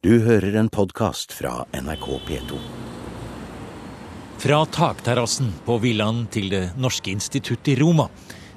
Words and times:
Du 0.00 0.14
hører 0.24 0.54
en 0.56 0.68
podkast 0.72 1.34
fra 1.36 1.66
NRK 1.76 2.06
P2. 2.24 2.58
Fra 4.40 4.60
takterrassen 4.72 5.50
på 5.66 5.74
villaen 5.82 6.22
til 6.32 6.46
Det 6.48 6.62
norske 6.80 7.12
institutt 7.12 7.68
i 7.68 7.74
Roma 7.76 8.06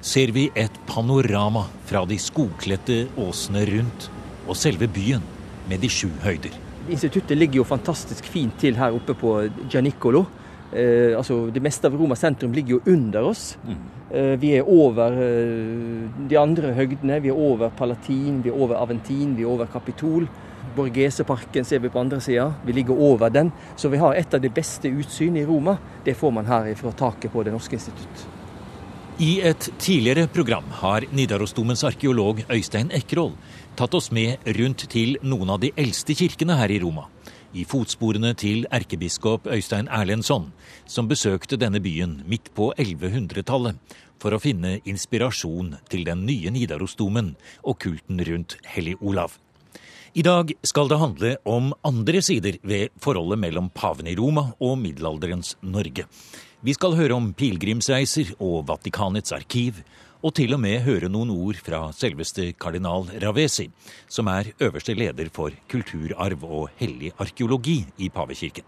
ser 0.00 0.32
vi 0.32 0.46
et 0.56 0.78
panorama 0.88 1.66
fra 1.84 2.06
de 2.08 2.16
skogkledte 2.16 2.96
åsene 3.20 3.66
rundt 3.68 4.06
og 4.46 4.56
selve 4.56 4.88
byen 4.88 5.20
med 5.68 5.84
de 5.84 5.90
sju 5.92 6.08
høyder. 6.24 6.56
Instituttet 6.88 7.36
ligger 7.36 7.60
jo 7.60 7.68
fantastisk 7.68 8.24
fint 8.24 8.56
til 8.64 8.80
her 8.80 8.96
oppe 8.96 9.12
på 9.12 9.34
Gianicolo. 9.68 10.24
Eh, 10.72 11.12
altså 11.12 11.50
Det 11.52 11.60
meste 11.60 11.92
av 11.92 12.00
Roma 12.00 12.16
sentrum 12.16 12.56
ligger 12.56 12.78
jo 12.78 12.94
under 12.94 13.28
oss. 13.34 13.58
Eh, 14.08 14.32
vi 14.40 14.56
er 14.56 14.64
over 14.64 15.12
eh, 15.12 16.08
de 16.24 16.40
andre 16.40 16.72
høgdene. 16.72 17.20
Vi 17.20 17.28
er 17.28 17.36
over 17.36 17.68
Palatin, 17.68 18.40
vi 18.40 18.48
er 18.48 18.56
over 18.56 18.80
Aventin, 18.80 19.36
vi 19.36 19.44
er 19.44 19.52
over 19.52 19.68
Kapitol. 19.68 20.24
Borgeseparken 20.74 21.64
ser 21.64 21.78
vi 21.78 21.90
på 21.90 22.00
andre 22.00 22.20
sida. 22.20 22.48
Vi 22.66 22.72
ligger 22.72 23.00
over 23.00 23.30
den. 23.30 23.52
Så 23.76 23.88
vi 23.88 24.00
har 24.02 24.14
et 24.14 24.34
av 24.34 24.40
de 24.40 24.50
beste 24.50 24.88
utsyn 24.88 25.36
i 25.36 25.44
Roma. 25.46 25.76
Det 26.04 26.16
får 26.18 26.30
man 26.30 26.46
her 26.46 26.74
fra 26.74 26.92
taket 26.92 27.32
på 27.32 27.42
Det 27.42 27.52
norske 27.52 27.76
institutt. 27.76 28.26
I 29.18 29.40
et 29.46 29.68
tidligere 29.78 30.26
program 30.26 30.64
har 30.80 31.04
Nidarosdomens 31.14 31.84
arkeolog 31.86 32.40
Øystein 32.50 32.90
Ekroll 32.90 33.36
tatt 33.78 33.94
oss 33.94 34.10
med 34.10 34.42
rundt 34.58 34.88
til 34.90 35.14
noen 35.22 35.52
av 35.54 35.60
de 35.62 35.70
eldste 35.78 36.16
kirkene 36.18 36.56
her 36.58 36.74
i 36.74 36.80
Roma. 36.82 37.06
I 37.54 37.62
fotsporene 37.62 38.32
til 38.34 38.66
erkebiskop 38.74 39.46
Øystein 39.46 39.86
Erlendsson, 39.86 40.50
som 40.86 41.06
besøkte 41.06 41.54
denne 41.54 41.78
byen 41.78 42.24
midt 42.26 42.50
på 42.58 42.72
1100-tallet 42.74 43.78
for 44.18 44.34
å 44.34 44.42
finne 44.42 44.80
inspirasjon 44.82 45.76
til 45.86 46.02
den 46.10 46.26
nye 46.26 46.50
Nidarosdomen 46.50 47.36
og 47.62 47.78
kulten 47.86 48.18
rundt 48.26 48.58
Hellig 48.66 48.98
Olav. 48.98 49.38
I 50.14 50.22
dag 50.22 50.52
skal 50.62 50.86
det 50.86 50.96
handle 51.00 51.30
om 51.42 51.72
andre 51.82 52.20
sider 52.22 52.54
ved 52.62 52.92
forholdet 53.02 53.40
mellom 53.42 53.66
paven 53.74 54.06
i 54.06 54.12
Roma 54.14 54.44
og 54.62 54.76
middelalderens 54.78 55.56
Norge. 55.66 56.04
Vi 56.62 56.74
skal 56.76 56.94
høre 56.94 57.16
om 57.16 57.32
pilegrimsreiser 57.34 58.30
og 58.38 58.68
Vatikanets 58.68 59.34
arkiv, 59.34 59.80
og 60.22 60.36
til 60.38 60.54
og 60.54 60.62
med 60.62 60.84
høre 60.86 61.10
noen 61.10 61.32
ord 61.34 61.58
fra 61.58 61.88
selveste 61.90 62.52
kardinal 62.54 63.10
Ravesi, 63.24 63.66
som 64.06 64.30
er 64.30 64.52
øverste 64.62 64.94
leder 64.94 65.34
for 65.34 65.50
kulturarv 65.66 66.46
og 66.46 66.70
hellig 66.78 67.10
arkeologi 67.18 67.80
i 67.98 68.06
pavekirken. 68.06 68.62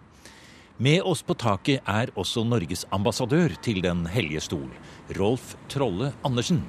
Med 0.83 1.07
oss 1.07 1.23
på 1.23 1.39
taket 1.39 1.87
er 1.87 2.11
også 2.19 2.42
Norges 2.42 2.89
ambassadør 2.91 3.55
til 3.63 3.85
Den 3.87 4.03
hellige 4.11 4.42
stol, 4.42 4.73
Rolf 5.15 5.55
Trolle 5.70 6.11
Andersen. 6.27 6.65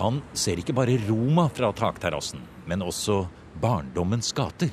Han 0.00 0.22
ser 0.32 0.56
ikke 0.64 0.72
bare 0.72 0.96
Roma 1.10 1.50
fra 1.52 1.74
takterrassen, 1.76 2.40
men 2.64 2.80
også 2.80 3.26
barndommens 3.62 4.30
gater. 4.36 4.70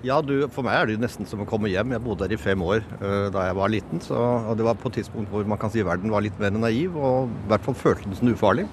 Ja, 0.00 0.16
du, 0.24 0.46
For 0.48 0.64
meg 0.64 0.78
er 0.78 0.88
det 0.88 0.94
jo 0.96 1.02
nesten 1.02 1.28
som 1.28 1.42
å 1.44 1.48
komme 1.48 1.68
hjem. 1.68 1.92
Jeg 1.92 2.02
bodde 2.04 2.24
her 2.24 2.32
i 2.32 2.40
fem 2.40 2.62
år 2.64 2.80
uh, 3.02 3.28
da 3.32 3.50
jeg 3.50 3.56
var 3.58 3.72
liten. 3.72 4.00
Så, 4.00 4.16
og 4.16 4.56
Det 4.56 4.64
var 4.64 4.78
på 4.80 4.88
et 4.88 5.00
tidspunkt 5.02 5.32
hvor 5.32 5.44
man 5.48 5.60
kan 5.60 5.72
si 5.72 5.84
verden 5.84 6.12
var 6.12 6.24
litt 6.24 6.40
mer 6.40 6.54
naiv, 6.56 6.96
og 6.96 7.28
i 7.28 7.50
hvert 7.52 7.66
fall 7.66 7.76
følte 7.76 8.08
den 8.08 8.16
som 8.16 8.32
ufarlig. 8.32 8.64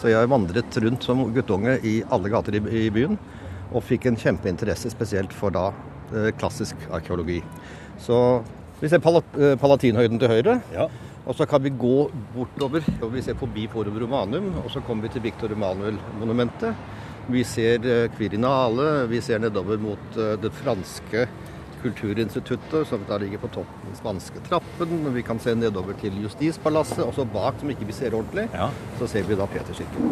Så 0.00 0.12
jeg 0.12 0.30
vandret 0.30 0.78
rundt 0.84 1.04
som 1.04 1.26
guttunge 1.34 1.74
i 1.84 1.98
alle 2.14 2.30
gater 2.32 2.56
i, 2.56 2.62
i 2.86 2.86
byen, 2.94 3.18
og 3.74 3.84
fikk 3.86 4.06
en 4.08 4.18
kjempeinteresse 4.18 4.92
spesielt 4.94 5.34
for 5.34 5.54
da 5.54 5.70
uh, 5.74 6.30
klassisk 6.38 6.78
arkeologi. 6.94 7.40
Så 8.00 8.16
vi 8.80 8.88
ser 8.88 9.02
Pal 9.02 9.18
uh, 9.18 9.54
Palatinhøyden 9.60 10.22
til 10.22 10.30
høyre. 10.30 10.60
Ja. 10.72 10.86
Og 11.26 11.36
så 11.36 11.44
kan 11.50 11.62
vi 11.62 11.74
gå 11.74 12.06
bortover, 12.32 12.86
og 13.02 13.10
vi 13.12 13.26
ser 13.26 13.36
forbi 13.38 13.66
Forum 13.70 13.98
Romanum, 14.00 14.52
og 14.62 14.70
så 14.72 14.80
kommer 14.86 15.06
vi 15.06 15.16
til 15.16 15.26
Victor 15.26 15.52
Emanuel-monumentet. 15.52 16.78
Vi 17.30 17.44
ser 17.44 18.08
Quirinale, 18.16 19.06
vi 19.06 19.20
ser 19.22 19.38
nedover 19.38 19.78
mot 19.78 20.18
det 20.42 20.50
franske 20.62 21.28
kulturinstituttet, 21.82 22.86
som 22.88 23.04
da 23.08 23.18
ligger 23.18 23.38
på 23.38 23.48
toppen 23.54 23.86
den 23.86 23.96
spanske 23.96 24.42
trappen. 24.48 25.14
Vi 25.14 25.22
kan 25.22 25.38
se 25.40 25.54
nedover 25.54 25.96
til 26.00 26.18
Justispalasset, 26.22 27.04
og 27.06 27.14
så 27.16 27.24
bak, 27.24 27.60
som 27.60 27.70
ikke 27.72 27.86
vi 27.88 27.92
ser 27.96 28.14
ordentlig, 28.14 28.48
Ja. 28.52 28.70
så 28.98 29.06
ser 29.06 29.22
vi 29.22 29.34
da 29.34 29.46
Peterskirken. 29.46 30.10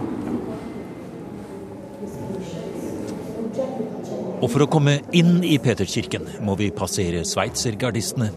Og 4.39 4.47
for 4.53 4.63
å 4.63 4.69
komme 4.71 5.01
inn 5.19 5.41
i 5.43 5.57
Peterskirken 5.59 6.29
må 6.47 6.55
vi 6.61 6.69
passere 6.75 7.25
sveitsergardistene, 7.27 8.29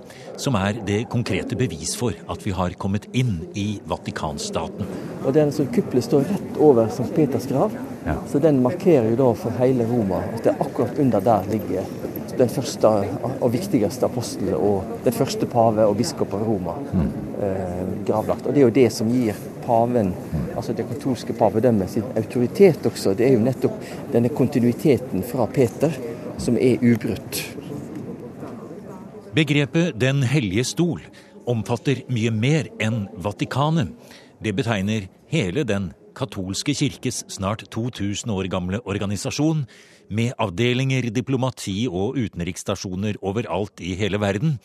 som 0.42 0.56
er 0.58 0.80
det 0.88 1.04
konkrete 1.14 1.54
bevis 1.60 1.94
for 2.00 2.18
at 2.34 2.42
vi 2.42 2.54
har 2.58 2.74
kommet 2.82 3.06
inn 3.14 3.36
i 3.54 3.76
Vatikanstaten. 3.86 4.90
Og 5.22 5.36
den 5.36 5.54
Kuplet 5.76 6.08
står 6.08 6.26
rett 6.26 6.58
over 6.58 6.90
St. 6.90 7.06
Peters 7.14 7.46
grav, 7.52 7.76
så 8.32 8.42
den 8.42 8.64
markerer 8.66 9.12
jo 9.12 9.20
da 9.20 9.30
for 9.38 9.62
hele 9.62 9.86
Roma 9.92 10.24
at 10.32 10.42
det 10.42 10.56
er 10.56 10.66
akkurat 10.66 10.98
under 11.04 11.22
der 11.22 11.46
ligger 11.52 11.86
den 12.40 12.50
første 12.50 12.90
og 13.30 13.52
viktigste 13.54 14.08
apostel 14.08 14.56
og 14.56 15.04
den 15.06 15.14
første 15.14 15.46
pave 15.46 15.86
og 15.86 16.00
biskop 16.00 16.34
av 16.34 16.48
Roma 16.48 16.80
eh, 16.96 17.31
gravlagt. 18.08 18.46
Og 18.46 18.54
det 18.54 18.62
er 18.62 18.68
jo 18.68 18.76
det 18.76 18.88
som 18.94 19.10
gir 19.12 19.38
paven, 19.66 20.14
altså 20.56 20.76
det 20.78 20.88
katolske 20.90 21.36
pavedømmet, 21.38 21.90
sin 21.90 22.08
autoritet 22.18 22.86
også. 22.88 23.16
Det 23.18 23.28
er 23.28 23.36
jo 23.36 23.46
nettopp 23.46 23.78
denne 24.14 24.32
kontinuiteten 24.34 25.26
fra 25.28 25.48
Peter 25.52 25.96
som 26.42 26.58
er 26.58 26.82
ubrutt. 26.82 27.44
Begrepet 29.32 29.96
Den 29.96 30.24
hellige 30.28 30.66
stol 30.68 31.04
omfatter 31.48 32.04
mye 32.12 32.32
mer 32.36 32.68
enn 32.84 33.06
Vatikanet. 33.16 33.94
Det 34.42 34.54
betegner 34.58 35.08
hele 35.32 35.64
den 35.64 35.92
katolske 36.18 36.74
kirkes 36.76 37.24
snart 37.32 37.64
2000 37.72 38.32
år 38.34 38.50
gamle 38.52 38.82
organisasjon, 38.86 39.66
med 40.12 40.34
avdelinger, 40.44 41.06
diplomati 41.16 41.86
og 41.88 42.18
utenriksstasjoner 42.20 43.22
overalt 43.24 43.80
i 43.80 43.94
hele 43.96 44.20
verden, 44.20 44.58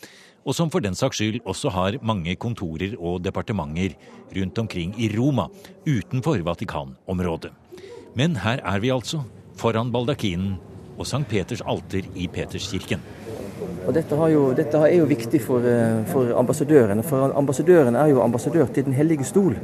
og 0.47 0.55
som 0.55 0.71
for 0.71 0.83
den 0.83 0.95
saks 0.95 1.19
skyld 1.19 1.41
også 1.43 1.71
har 1.75 1.99
mange 2.07 2.37
kontorer 2.39 2.95
og 2.97 3.19
departementer 3.25 3.97
rundt 4.37 4.59
omkring 4.63 4.93
i 4.95 5.09
Roma, 5.11 5.49
utenfor 5.83 6.39
Vatikan-området. 6.47 7.51
Men 8.15 8.39
her 8.39 8.63
er 8.63 8.79
vi 8.79 8.93
altså, 8.95 9.25
foran 9.59 9.91
baldakinen 9.91 10.55
og 10.97 11.05
Sankt 11.05 11.29
Peters 11.29 11.61
alter 11.61 12.07
i 12.15 12.29
Peterskirken. 12.31 13.03
Og 13.87 13.93
dette, 13.95 14.15
har 14.19 14.29
jo, 14.29 14.41
dette 14.55 14.79
er 14.83 14.93
jo 14.97 15.07
viktig 15.07 15.39
for, 15.41 15.63
eh, 15.65 16.01
for 16.11 16.33
ambassadørene. 16.37 17.03
For 17.07 17.31
ambassadøren 17.39 17.95
er 17.95 18.11
jo 18.11 18.21
ambassadør 18.21 18.67
til 18.73 18.85
Den 18.85 18.93
hellige 18.93 19.23
stol. 19.23 19.55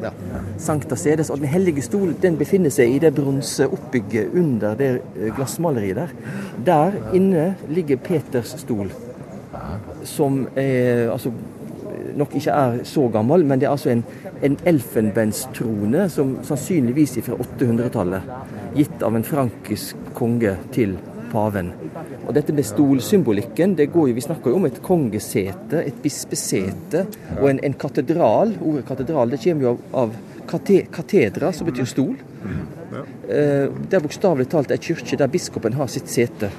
Sankta 0.58 0.96
Sedes. 0.96 1.30
Og 1.30 1.40
Den 1.40 1.48
hellige 1.48 1.82
stol 1.82 2.16
den 2.22 2.38
befinner 2.38 2.72
seg 2.72 2.96
i 2.96 3.00
det 3.00 3.14
bronseoppbygget 3.16 4.34
under 4.34 4.76
det 4.76 4.92
eh, 5.16 5.36
glassmaleriet 5.36 5.96
der. 5.96 6.08
Der 6.66 6.92
inne 7.14 7.56
ligger 7.70 7.98
Peters 7.98 8.56
stol. 8.64 8.92
Som 10.04 10.48
er, 10.60 11.10
altså, 11.12 11.32
nok 12.18 12.36
ikke 12.36 12.52
er 12.52 12.84
så 12.88 13.08
gammel, 13.14 13.46
men 13.46 13.62
det 13.62 13.68
er 13.68 13.72
altså 13.72 13.94
en, 13.94 14.04
en 14.44 14.58
elfenbenstrone 14.68 16.10
som 16.12 16.36
sannsynligvis 16.46 17.18
er 17.20 17.28
fra 17.28 17.40
800-tallet. 17.40 18.30
Gitt 18.78 19.06
av 19.06 19.16
en 19.18 19.26
frankisk 19.28 20.12
konge 20.18 20.58
til 20.76 20.98
paven. 21.34 21.72
Og 22.28 22.34
dette 22.36 22.54
med 22.56 22.68
stolsymbolikken, 22.68 23.78
det 23.80 23.90
går 23.94 24.12
jo, 24.12 24.18
vi 24.18 24.26
snakker 24.26 24.54
jo 24.54 24.60
om 24.60 24.68
et 24.70 24.82
kongesete, 24.86 25.82
et 25.82 26.04
bispesete 26.04 27.06
og 27.40 27.50
en, 27.50 27.64
en 27.64 27.80
katedral. 27.80 28.54
Ordet 28.62 28.86
katedral 28.88 29.34
det 29.34 29.42
kommer 29.44 29.68
jo 29.68 29.74
av, 29.74 29.82
av 30.04 30.46
kate, 30.50 30.84
katedra, 30.94 31.52
som 31.56 31.70
betyr 31.70 31.90
stol. 31.90 32.16
Eh, 32.94 33.66
det 33.72 33.98
er 33.98 34.04
bokstavelig 34.04 34.50
talt 34.52 34.74
ei 34.74 34.82
kirke 34.82 35.18
der 35.20 35.32
biskopen 35.32 35.78
har 35.80 35.90
sitt 35.92 36.12
sete, 36.12 36.52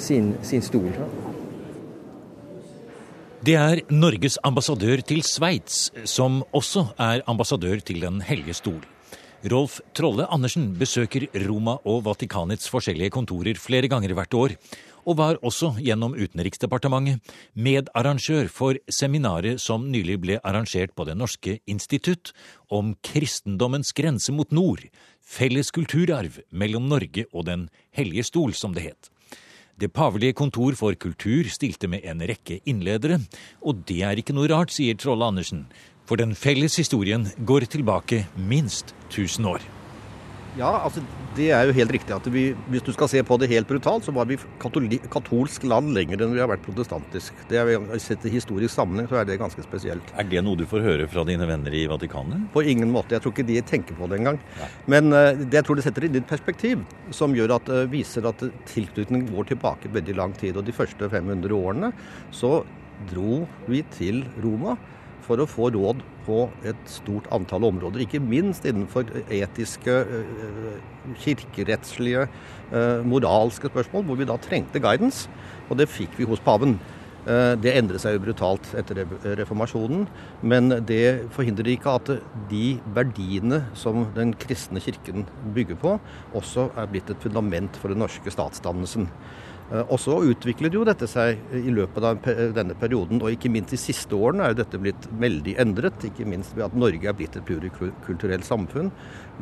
sin, 0.00 0.34
sin 0.46 0.64
stol. 0.64 0.92
Det 3.40 3.54
er 3.56 3.78
Norges 3.88 4.34
ambassadør 4.44 5.00
til 5.00 5.22
Sveits, 5.24 5.86
som 6.04 6.42
også 6.52 6.82
er 7.00 7.22
ambassadør 7.24 7.80
til 7.80 8.02
Den 8.04 8.18
hellige 8.20 8.52
stol. 8.58 8.82
Rolf 9.48 9.78
Trolle 9.96 10.26
Andersen 10.28 10.74
besøker 10.76 11.24
Roma 11.46 11.78
og 11.88 12.02
Vatikanets 12.04 12.68
forskjellige 12.68 13.14
kontorer 13.14 13.56
flere 13.56 13.88
ganger 13.88 14.12
hvert 14.12 14.36
år, 14.36 14.54
og 15.08 15.16
var 15.16 15.38
også 15.40 15.70
gjennom 15.80 16.12
Utenriksdepartementet 16.12 17.32
medarrangør 17.56 18.50
for 18.52 18.76
seminaret 18.92 19.56
som 19.56 19.86
nylig 19.88 20.18
ble 20.20 20.36
arrangert 20.44 20.92
på 20.92 21.06
Det 21.08 21.16
norske 21.16 21.62
institutt 21.64 22.34
om 22.68 22.92
kristendommens 23.00 23.94
grense 23.96 24.36
mot 24.36 24.52
nord, 24.52 24.84
felles 25.24 25.72
kulturarv 25.72 26.42
mellom 26.52 26.92
Norge 26.92 27.24
og 27.32 27.48
Den 27.48 27.70
hellige 27.96 28.28
stol, 28.28 28.52
som 28.52 28.76
det 28.76 28.84
het. 28.90 29.10
Det 29.80 29.88
pavelige 29.96 30.36
kontor 30.36 30.74
for 30.76 30.92
kultur 31.00 31.46
stilte 31.48 31.88
med 31.88 32.04
en 32.04 32.20
rekke 32.28 32.58
innledere, 32.68 33.16
og 33.64 33.80
det 33.88 34.02
er 34.04 34.20
ikke 34.20 34.36
noe 34.36 34.50
rart, 34.52 34.74
sier 34.74 34.98
Trolle 35.00 35.24
Andersen, 35.32 35.64
for 36.04 36.20
den 36.20 36.36
felles 36.36 36.76
historien 36.76 37.24
går 37.48 37.64
tilbake 37.72 38.26
minst 38.36 38.92
1000 39.08 39.54
år. 39.56 39.64
Ja, 40.58 40.70
altså 40.82 41.02
det 41.36 41.46
er 41.54 41.68
jo 41.68 41.74
helt 41.76 41.92
riktig. 41.94 42.14
at 42.14 42.26
vi, 42.32 42.50
Hvis 42.68 42.82
du 42.82 42.92
skal 42.92 43.08
se 43.08 43.22
på 43.22 43.36
det 43.38 43.48
helt 43.52 43.68
brutalt, 43.68 44.04
så 44.04 44.12
var 44.12 44.26
vi 44.26 44.38
katolsk 44.58 45.64
land 45.64 45.92
lenger 45.94 46.24
enn 46.24 46.34
vi 46.34 46.42
har 46.42 46.50
vært 46.50 46.64
protestantisk. 46.64 47.34
Det 47.48 47.60
er, 47.60 47.70
Sett 48.02 48.24
i 48.26 48.32
historisk 48.32 48.74
sammenheng 48.74 49.06
så 49.10 49.20
er 49.20 49.28
det 49.28 49.38
ganske 49.38 49.62
spesielt. 49.62 50.10
Er 50.18 50.26
det 50.26 50.42
noe 50.42 50.58
du 50.58 50.66
får 50.66 50.82
høre 50.82 51.06
fra 51.10 51.24
dine 51.28 51.46
venner 51.46 51.74
i 51.74 51.86
Vatikanet? 51.90 52.48
På 52.54 52.64
ingen 52.66 52.90
måte. 52.90 53.14
Jeg 53.14 53.22
tror 53.22 53.34
ikke 53.36 53.46
de 53.46 53.60
tenker 53.62 53.98
på 53.98 54.08
det 54.10 54.20
engang. 54.20 54.40
Men 54.90 55.12
uh, 55.14 55.30
det, 55.38 55.60
jeg 55.60 55.68
tror 55.68 55.78
det 55.78 55.86
setter 55.86 56.08
inn 56.08 56.18
et 56.18 56.30
perspektiv 56.30 56.82
som 57.14 57.36
gjør 57.36 57.56
at, 57.60 57.70
uh, 57.70 57.86
viser 57.90 58.26
at 58.26 58.42
tilknytningen 58.72 59.30
går 59.30 59.52
tilbake 59.52 59.92
veldig 59.94 60.18
lang 60.18 60.34
tid. 60.34 60.58
Og 60.58 60.66
de 60.66 60.74
første 60.74 61.10
500 61.12 61.54
årene 61.54 61.92
så 62.34 62.60
dro 63.10 63.44
vi 63.70 63.84
til 63.94 64.24
Roma 64.42 64.74
for 65.30 65.38
å 65.38 65.46
få 65.48 65.70
råd 65.76 66.02
på 66.26 66.44
et 66.66 66.86
stort 66.90 67.28
antall 67.34 67.68
områder. 67.68 68.02
Ikke 68.02 68.22
minst 68.22 68.66
innenfor 68.66 69.06
etiske, 69.30 70.00
eh, 70.02 70.80
kirkerettslige, 71.22 72.26
eh, 72.72 73.02
moralske 73.06 73.70
spørsmål, 73.70 74.04
hvor 74.04 74.18
vi 74.18 74.24
da 74.26 74.36
trengte 74.36 74.82
guidance. 74.82 75.28
Og 75.70 75.78
det 75.78 75.88
fikk 75.88 76.18
vi 76.18 76.24
hos 76.24 76.40
paven. 76.40 76.78
Eh, 77.26 77.54
det 77.54 77.76
endret 77.76 78.00
seg 78.00 78.16
jo 78.16 78.24
brutalt 78.24 78.64
etter 78.74 79.04
reformasjonen, 79.36 80.06
men 80.42 80.68
det 80.86 81.30
forhindrer 81.30 81.76
ikke 81.76 81.94
at 81.94 82.22
de 82.48 82.80
verdiene 82.96 83.66
som 83.74 84.06
den 84.14 84.32
kristne 84.32 84.80
kirken 84.80 85.26
bygger 85.54 85.76
på, 85.76 86.00
også 86.34 86.70
er 86.76 86.86
blitt 86.86 87.10
et 87.10 87.20
fundament 87.20 87.76
for 87.76 87.88
den 87.88 87.98
norske 87.98 88.32
statsdannelsen. 88.32 89.08
Eh, 89.70 89.84
og 89.86 90.00
så 90.02 90.16
utviklet 90.26 90.74
jo 90.74 90.84
dette 90.86 91.06
seg 91.10 91.40
i 91.54 91.72
løpet 91.74 92.06
av 92.06 92.22
denne 92.56 92.76
perioden, 92.78 93.20
og 93.22 93.34
ikke 93.34 93.52
minst 93.52 93.74
de 93.74 93.80
siste 93.80 94.16
årene 94.18 94.48
er 94.50 94.56
dette 94.58 94.80
blitt 94.82 95.06
veldig 95.22 95.56
endret. 95.62 96.06
Ikke 96.10 96.26
minst 96.28 96.56
ved 96.56 96.66
at 96.66 96.78
Norge 96.78 97.10
er 97.10 97.16
blitt 97.16 97.38
et 97.38 97.46
plurikulturelt 97.46 98.46
samfunn, 98.46 98.90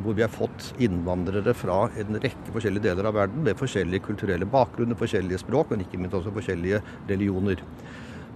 hvor 0.03 0.17
vi 0.17 0.25
har 0.25 0.33
fått 0.33 0.71
innvandrere 0.81 1.55
fra 1.57 1.87
en 1.99 2.19
rekke 2.21 2.53
forskjellige 2.53 2.89
deler 2.91 3.09
av 3.09 3.17
verden 3.17 3.45
med 3.47 3.57
forskjellige 3.59 4.05
kulturelle 4.11 4.49
bakgrunner, 4.49 4.99
forskjellige 4.99 5.41
språk, 5.41 5.73
men 5.73 5.85
ikke 5.85 6.01
minst 6.01 6.17
også 6.19 6.35
forskjellige 6.35 6.83
religioner. 7.09 7.65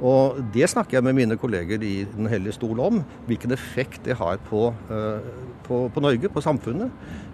Og 0.01 0.41
Det 0.53 0.65
snakker 0.69 0.97
jeg 0.97 1.03
med 1.05 1.13
mine 1.13 1.37
kolleger 1.37 1.81
i 1.83 2.05
Den 2.05 2.27
hellige 2.27 2.57
stol 2.57 2.79
om. 2.79 3.03
Hvilken 3.27 3.51
effekt 3.51 4.05
det 4.05 4.17
har 4.17 4.37
på, 4.49 4.73
uh, 4.89 5.21
på, 5.63 5.89
på 5.93 6.01
Norge, 6.01 6.29
på 6.29 6.41
samfunnet. 6.41 6.89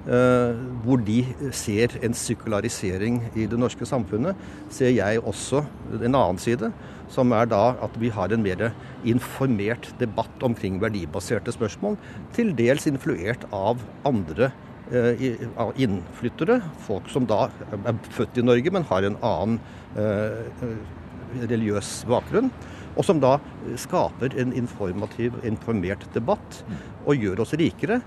Uh, 0.05 0.55
hvor 0.83 0.97
de 0.97 1.25
ser 1.51 1.95
en 2.03 2.13
sykularisering 2.13 3.23
i 3.35 3.45
det 3.45 3.59
norske 3.59 3.85
samfunnet, 3.85 4.35
ser 4.69 4.91
jeg 4.91 5.23
også 5.23 5.63
en 5.93 6.15
annen 6.15 6.37
side. 6.37 6.71
Som 7.09 7.31
er 7.31 7.47
da 7.49 7.75
at 7.81 7.95
vi 7.99 8.09
har 8.09 8.33
en 8.33 8.43
mer 8.43 8.71
informert 9.05 9.93
debatt 9.99 10.43
omkring 10.43 10.81
verdibaserte 10.81 11.51
spørsmål. 11.55 11.97
Til 12.35 12.51
dels 12.57 12.87
influert 12.91 13.47
av 13.55 13.79
andre 14.05 14.51
uh, 14.91 15.71
innflyttere. 15.79 16.59
Folk 16.85 17.07
som 17.09 17.25
da 17.29 17.47
er 17.71 18.07
født 18.11 18.37
i 18.37 18.45
Norge, 18.45 18.71
men 18.71 18.87
har 18.91 19.07
en 19.07 19.19
annen 19.23 19.61
religiøs 21.37 22.03
bakgrunn. 22.09 22.51
Og 22.97 23.05
som 23.05 23.21
da 23.21 23.37
skaper 23.79 24.33
en 24.41 24.51
informativ, 24.57 25.37
informert 25.47 26.03
debatt, 26.15 26.63
og 27.05 27.21
gjør 27.21 27.45
oss 27.45 27.55
rikere 27.59 28.01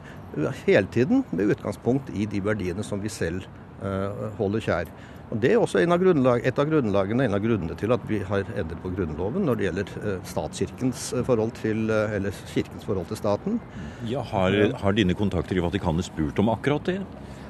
hele 0.67 0.89
tiden 0.93 1.25
med 1.33 1.55
utgangspunkt 1.55 2.11
i 2.13 2.27
de 2.29 2.43
verdiene 2.45 2.85
som 2.85 3.01
vi 3.03 3.13
selv 3.13 3.47
uh, 3.83 4.29
holder 4.39 4.65
kjær. 4.67 4.93
Og 5.33 5.41
Det 5.41 5.55
er 5.55 5.63
også 5.63 5.81
av 5.81 6.03
grunnlag, 6.03 6.43
et 6.45 6.59
av 6.61 6.69
grunnlagene, 6.69 7.25
en 7.25 7.35
av 7.39 7.41
grunnene 7.41 7.77
til 7.81 7.95
at 7.95 8.03
vi 8.05 8.19
har 8.29 8.45
endret 8.53 8.83
på 8.83 8.91
Grunnloven 8.93 9.47
når 9.49 9.57
det 9.57 9.65
gjelder 9.69 9.93
uh, 10.05 10.19
statskirkens 10.29 11.09
forhold 11.25 11.55
til, 11.57 11.89
eller 11.89 12.37
kirkens 12.53 12.85
forhold 12.85 13.09
til 13.09 13.21
staten. 13.23 13.61
Ja, 14.09 14.21
har, 14.35 14.59
har 14.83 14.99
dine 14.99 15.17
kontakter 15.17 15.57
i 15.57 15.65
Vatikanet 15.65 16.11
spurt 16.11 16.43
om 16.43 16.53
akkurat 16.53 16.85
det? 16.91 17.01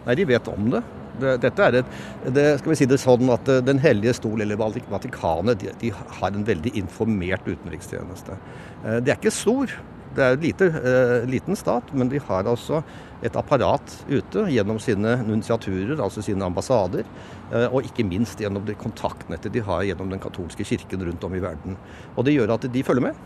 Nei, 0.07 0.19
de 0.19 0.31
vet 0.31 0.53
om 0.53 0.71
det. 0.77 0.85
Dette 1.21 1.67
er 1.67 1.81
et, 1.83 1.97
det, 2.33 2.45
skal 2.61 2.73
vi 2.73 2.79
si 2.81 2.89
det 2.89 3.01
sånn 3.03 3.29
at 3.35 3.49
eh, 3.53 3.63
Den 3.65 3.81
hellige 3.83 4.15
stol 4.17 4.45
eller 4.45 4.59
Vatikanet 4.61 5.61
de, 5.61 5.73
de 5.81 5.91
har 5.93 6.33
en 6.33 6.47
veldig 6.47 6.73
informert 6.81 7.49
utenrikstjeneste. 7.49 8.39
Eh, 8.85 9.01
det 9.05 9.13
er 9.13 9.19
ikke 9.21 9.35
stor, 9.35 9.75
det 10.17 10.25
er 10.25 10.37
en 10.37 10.43
lite, 10.45 10.67
uh, 10.69 11.23
liten 11.25 11.57
stat, 11.57 11.89
men 11.97 12.11
de 12.13 12.19
har 12.21 12.49
altså 12.49 12.83
et 13.25 13.37
apparat 13.39 13.95
ute 14.11 14.43
gjennom 14.53 14.77
sine 14.83 15.15
nunciaturer, 15.25 15.95
altså 15.97 16.21
sine 16.25 16.45
ambassader, 16.45 17.07
og 17.71 17.87
ikke 17.87 18.05
minst 18.05 18.41
gjennom 18.43 18.67
det 18.67 18.75
kontaktnettet 18.81 19.55
de 19.55 19.63
har 19.65 19.87
gjennom 19.87 20.11
den 20.13 20.21
katolske 20.21 20.67
kirken 20.69 21.05
rundt 21.07 21.25
om 21.25 21.37
i 21.37 21.41
verden. 21.41 21.79
Og 22.17 22.27
Det 22.27 22.35
gjør 22.35 22.53
at 22.59 22.67
de 22.75 22.83
følger 22.85 23.07
med. 23.07 23.23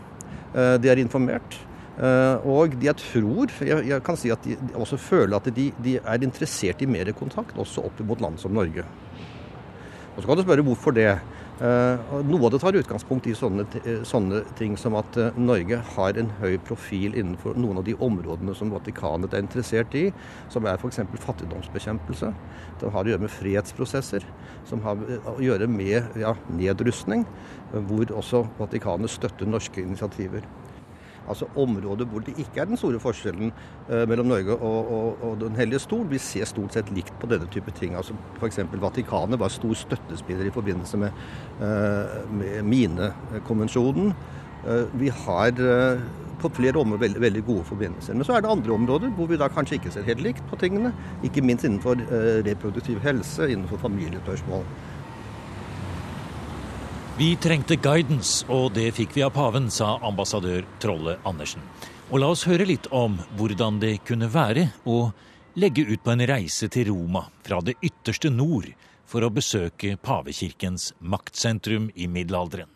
De 0.53 0.91
er 0.91 1.01
informert. 1.01 1.57
Eh, 1.97 2.45
og 2.45 2.75
jeg 2.83 2.93
tror, 3.01 3.53
jeg, 3.65 4.01
kan 4.05 4.19
si 4.19 4.29
at 4.29 4.43
de 4.45 4.53
også 4.77 4.99
føler 5.01 5.39
at 5.39 5.49
de, 5.49 5.71
de, 5.81 5.95
er 5.97 6.25
interessert 6.25 6.83
i 6.85 6.89
mer 6.89 7.09
kontakt, 7.17 7.57
også 7.57 7.87
opp 7.89 8.03
mot 8.05 8.21
land 8.21 8.37
som 8.37 8.53
Norge. 8.53 8.85
Og 10.13 10.21
Så 10.21 10.27
kan 10.27 10.37
du 10.37 10.45
spørre 10.45 10.65
hvorfor 10.65 10.93
det. 10.93 11.09
Eh, 11.57 12.11
noe 12.29 12.45
av 12.45 12.51
det 12.53 12.59
tar 12.61 12.77
utgangspunkt 12.77 13.25
i 13.25 13.33
sånne, 13.33 13.63
sånne, 14.05 14.43
ting 14.59 14.75
som 14.77 14.93
at 14.99 15.17
eh, 15.17 15.39
Norge 15.41 15.79
har 15.95 16.19
en 16.21 16.29
høy 16.37 16.59
profil 16.61 17.17
innenfor 17.17 17.57
noen 17.57 17.79
av 17.81 17.87
de 17.87 17.95
områdene 17.97 18.53
som 18.53 18.69
Vatikanet 18.69 19.33
er 19.33 19.41
interessert 19.41 19.97
i, 19.97 20.11
som 20.53 20.69
er 20.69 20.77
f.eks. 20.77 21.01
fattigdomsbekjempelse. 21.23 22.29
Det 22.77 22.93
har 22.93 23.09
å 23.09 23.13
gjøre 23.13 23.25
med 23.25 23.33
fredsprosesser, 23.33 24.29
som 24.69 24.85
har 24.85 25.01
å 25.33 25.39
gjøre 25.41 25.65
med 25.65 26.21
ja, 26.21 26.35
nedrustning, 26.61 27.25
hvor 27.73 28.13
også 28.21 28.45
Vatikanet 28.61 29.17
støtter 29.17 29.49
norske 29.49 29.81
initiativer 29.81 30.45
altså 31.29 31.47
områder 31.55 32.07
hvor 32.09 32.23
det 32.25 32.35
ikke 32.37 32.61
er 32.61 32.69
den 32.69 32.79
store 32.79 32.99
forskjellen 33.01 33.51
eh, 33.51 34.03
mellom 34.09 34.29
Norge 34.31 34.55
og, 34.55 34.91
og, 34.91 35.23
og, 35.23 35.39
Den 35.41 35.55
hellige 35.55 35.79
stol. 35.83 36.05
Vi 36.09 36.19
ser 36.21 36.47
stort 36.49 36.73
sett 36.73 36.91
likt 36.95 37.13
på 37.19 37.29
denne 37.29 37.47
type 37.51 37.71
ting. 37.71 37.95
altså 37.95 38.15
F.eks. 38.39 38.59
Vatikanet 38.81 39.39
var 39.39 39.53
stor 39.53 39.73
støttespiller 39.73 40.47
i 40.47 40.53
forbindelse 40.53 40.97
med, 40.97 41.23
eh, 41.61 42.17
med 42.31 42.63
Minekonvensjonen. 42.63 44.13
Eh, 44.67 44.85
vi 44.99 45.09
har 45.09 45.51
på 46.37 46.49
flere 46.53 46.77
områder 46.77 47.01
veldig, 47.01 47.21
veldig, 47.21 47.45
gode 47.45 47.63
forbindelser. 47.65 48.13
Men 48.13 48.23
så 48.23 48.35
er 48.35 48.41
det 48.41 48.51
andre 48.51 48.73
områder 48.73 49.09
hvor 49.17 49.25
vi 49.25 49.39
da 49.41 49.47
kanskje 49.49 49.79
ikke 49.79 49.91
ser 49.91 50.05
helt 50.05 50.21
likt 50.21 50.43
på 50.49 50.59
tingene. 50.61 50.93
Ikke 51.25 51.41
minst 51.41 51.65
innenfor 51.65 51.97
reproduktiv 52.45 52.99
helse, 53.01 53.49
innenfor 53.49 53.81
familiespørsmål. 53.81 54.65
Vi 57.17 57.31
trengte 57.41 57.73
guidance, 57.81 58.43
og 58.45 58.75
det 58.75 58.91
fikk 58.93 59.15
vi 59.15 59.23
av 59.25 59.31
paven, 59.33 59.71
sa 59.73 59.95
ambassadør 60.05 60.67
Trolle 60.77 61.15
Andersen. 61.25 61.63
Og 62.11 62.21
la 62.21 62.27
oss 62.29 62.43
høre 62.45 62.67
litt 62.69 62.85
om 62.93 63.15
hvordan 63.39 63.79
det 63.81 63.95
kunne 64.05 64.29
være 64.29 64.67
å 64.85 64.99
legge 65.57 65.87
ut 65.89 66.03
på 66.05 66.13
en 66.13 66.21
reise 66.29 66.69
til 66.69 66.91
Roma 66.91 67.23
fra 67.41 67.57
det 67.65 67.73
ytterste 67.81 68.29
nord 68.29 68.69
for 69.09 69.25
å 69.25 69.31
besøke 69.33 69.95
pavekirkens 69.97 70.91
maktsentrum 71.01 71.89
i 71.97 72.05
middelalderen. 72.05 72.69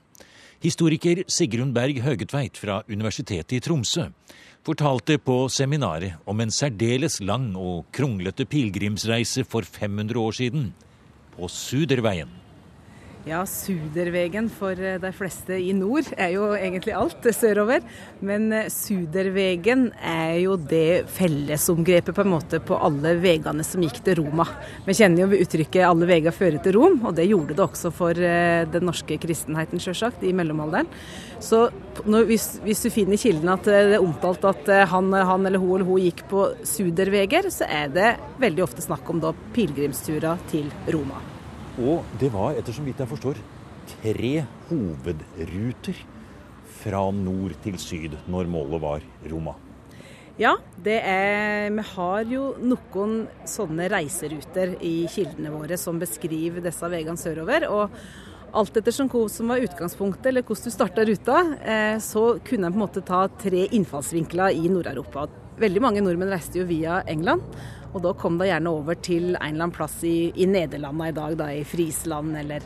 Historiker 0.65 1.21
Sigrun 1.29 1.77
Berg 1.77 2.01
Høgetveit 2.01 2.57
fra 2.57 2.81
Universitetet 2.89 3.59
i 3.59 3.61
Tromsø 3.61 4.09
fortalte 4.65 5.21
på 5.21 5.43
seminaret 5.53 6.17
om 6.25 6.41
en 6.41 6.49
særdeles 6.49 7.21
lang 7.21 7.51
og 7.53 7.91
kronglete 7.93 8.49
pilegrimsreise 8.49 9.45
for 9.45 9.61
500 9.61 10.17
år 10.17 10.41
siden, 10.41 10.71
på 11.37 11.45
Suderveien. 11.45 12.40
Ja, 13.21 13.43
Sudervegen 13.45 14.47
for 14.49 14.79
eh, 14.81 14.95
de 14.97 15.09
fleste 15.13 15.53
i 15.53 15.75
nord 15.77 16.07
er 16.17 16.31
jo 16.33 16.47
egentlig 16.57 16.95
alt 16.97 17.27
sørover. 17.37 17.83
Men 18.25 18.47
eh, 18.49 18.69
Sudervegen 18.73 19.91
er 20.01 20.39
jo 20.41 20.55
det 20.57 21.03
fellesomgrepet 21.13 22.17
på 22.17 22.23
en 22.23 22.31
måte 22.31 22.57
på 22.65 22.79
alle 22.81 23.13
veiene 23.21 23.65
som 23.67 23.83
gikk 23.85 23.99
til 24.07 24.23
Roma. 24.23 24.47
Vi 24.87 24.95
kjenner 24.97 25.21
jo 25.21 25.43
uttrykket 25.45 25.85
'alle 25.85 26.07
veier 26.09 26.33
fører 26.33 26.57
til 26.65 26.79
Rom', 26.79 26.97
og 27.05 27.13
det 27.19 27.27
gjorde 27.29 27.53
det 27.53 27.65
også 27.67 27.91
for 27.93 28.17
eh, 28.17 28.65
den 28.73 28.87
norske 28.89 29.19
kristenheten, 29.21 29.77
sjølsagt, 29.77 30.23
i 30.25 30.33
mellomalderen. 30.33 30.89
Så 31.37 31.67
når, 32.05 32.25
hvis, 32.25 32.47
hvis, 32.65 32.81
du 32.81 32.89
finner 32.89 33.19
i 33.19 33.21
kilden 33.21 33.51
at 33.53 33.69
det 33.69 33.75
er 33.99 34.01
omtalt 34.01 34.47
at 34.49 34.71
han, 34.89 35.13
han, 35.13 35.45
eller 35.45 35.61
hun 35.61 35.75
eller 35.75 35.85
hun 35.85 36.01
gikk 36.01 36.25
på 36.31 36.47
Suderveger, 36.65 37.51
så 37.53 37.69
er 37.69 37.93
det 37.93 38.09
veldig 38.41 38.65
ofte 38.65 38.81
snakk 38.81 39.05
om 39.13 39.21
da 39.21 39.35
pilegrimsturer 39.53 40.41
til 40.49 40.73
Roma. 40.89 41.21
Og 41.81 42.05
det 42.21 42.29
var, 42.33 42.53
etter 42.57 42.75
så 42.75 42.83
vidt 42.85 43.01
jeg 43.01 43.09
forstår, 43.09 43.41
tre 43.89 44.33
hovedruter 44.69 45.97
fra 46.81 47.03
nord 47.15 47.57
til 47.63 47.77
syd 47.81 48.17
når 48.29 48.49
målet 48.51 48.81
var 48.83 49.05
Roma. 49.31 49.57
Ja, 50.39 50.55
er, 50.87 51.69
vi 51.75 51.83
har 51.91 52.29
jo 52.29 52.43
noen 52.63 53.25
sånne 53.45 53.89
reiseruter 53.91 54.77
i 54.81 55.05
kildene 55.11 55.51
våre 55.53 55.77
som 55.77 55.99
beskriver 56.01 56.63
disse 56.63 56.87
veiene 56.89 57.19
sørover. 57.19 57.67
og 57.69 57.97
Alt 58.51 58.79
ettersom 58.79 59.07
hva 59.11 59.25
som 59.31 59.51
var 59.51 59.63
utgangspunktet, 59.63 60.25
eller 60.31 60.43
hvordan 60.43 60.65
du 60.67 60.73
starta 60.73 61.05
ruta, 61.07 61.37
eh, 61.63 61.97
så 62.03 62.23
kunne 62.43 62.67
en 62.67 62.73
på 62.73 62.79
en 62.79 62.83
måte 62.83 63.03
ta 63.07 63.21
tre 63.39 63.67
innfallsvinkler 63.77 64.57
i 64.57 64.71
Nord-Europa. 64.71 65.27
Veldig 65.61 65.83
mange 65.83 66.03
nordmenn 66.03 66.33
reiste 66.33 66.59
jo 66.59 66.65
via 66.67 66.99
England. 67.07 67.45
Og 67.91 68.01
da 68.05 68.13
kom 68.15 68.37
de 68.39 68.47
gjerne 68.47 68.71
over 68.71 68.97
til 69.03 69.33
en 69.33 69.35
eller 69.35 69.65
annen 69.65 69.75
plass 69.75 69.97
i, 70.07 70.31
i 70.35 70.47
Nederlanda 70.47 71.09
i 71.09 71.15
dag, 71.15 71.37
da, 71.39 71.49
i 71.51 71.65
Frisland 71.67 72.37
eller 72.39 72.63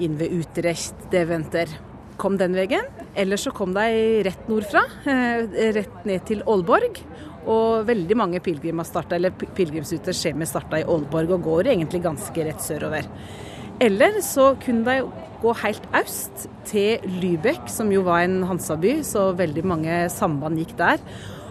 inn 0.00 0.18
ved 0.20 0.34
Utrecht, 0.40 1.08
Deventer. 1.12 1.68
kom 2.20 2.36
den 2.36 2.52
veien, 2.52 2.84
eller 3.16 3.40
så 3.40 3.50
kom 3.50 3.72
de 3.72 3.84
rett 4.26 4.48
nordfra, 4.48 4.82
eh, 5.08 5.46
rett 5.72 6.04
ned 6.04 6.26
til 6.28 6.42
Aalborg. 6.44 7.00
Og 7.48 7.86
veldig 7.88 8.16
mange 8.20 8.40
pilegrimer 8.44 8.84
starta, 8.84 9.16
eller 9.16 9.32
starta 10.44 10.78
i 10.78 10.84
Aalborg 10.84 11.32
og 11.32 11.42
går 11.42 11.70
egentlig 11.72 12.02
ganske 12.04 12.44
rett 12.44 12.60
sørover. 12.60 13.08
Eller 13.80 14.20
så 14.20 14.52
kunne 14.60 14.84
de 14.84 15.08
gå 15.40 15.54
helt 15.62 15.86
øst 15.96 16.48
til 16.68 17.00
Lübeck, 17.22 17.68
som 17.72 17.90
jo 17.90 18.02
var 18.02 18.26
en 18.26 18.42
Hansa-by, 18.44 19.00
så 19.02 19.30
veldig 19.32 19.64
mange 19.64 20.10
samband 20.12 20.60
gikk 20.60 20.76
der. 20.76 21.00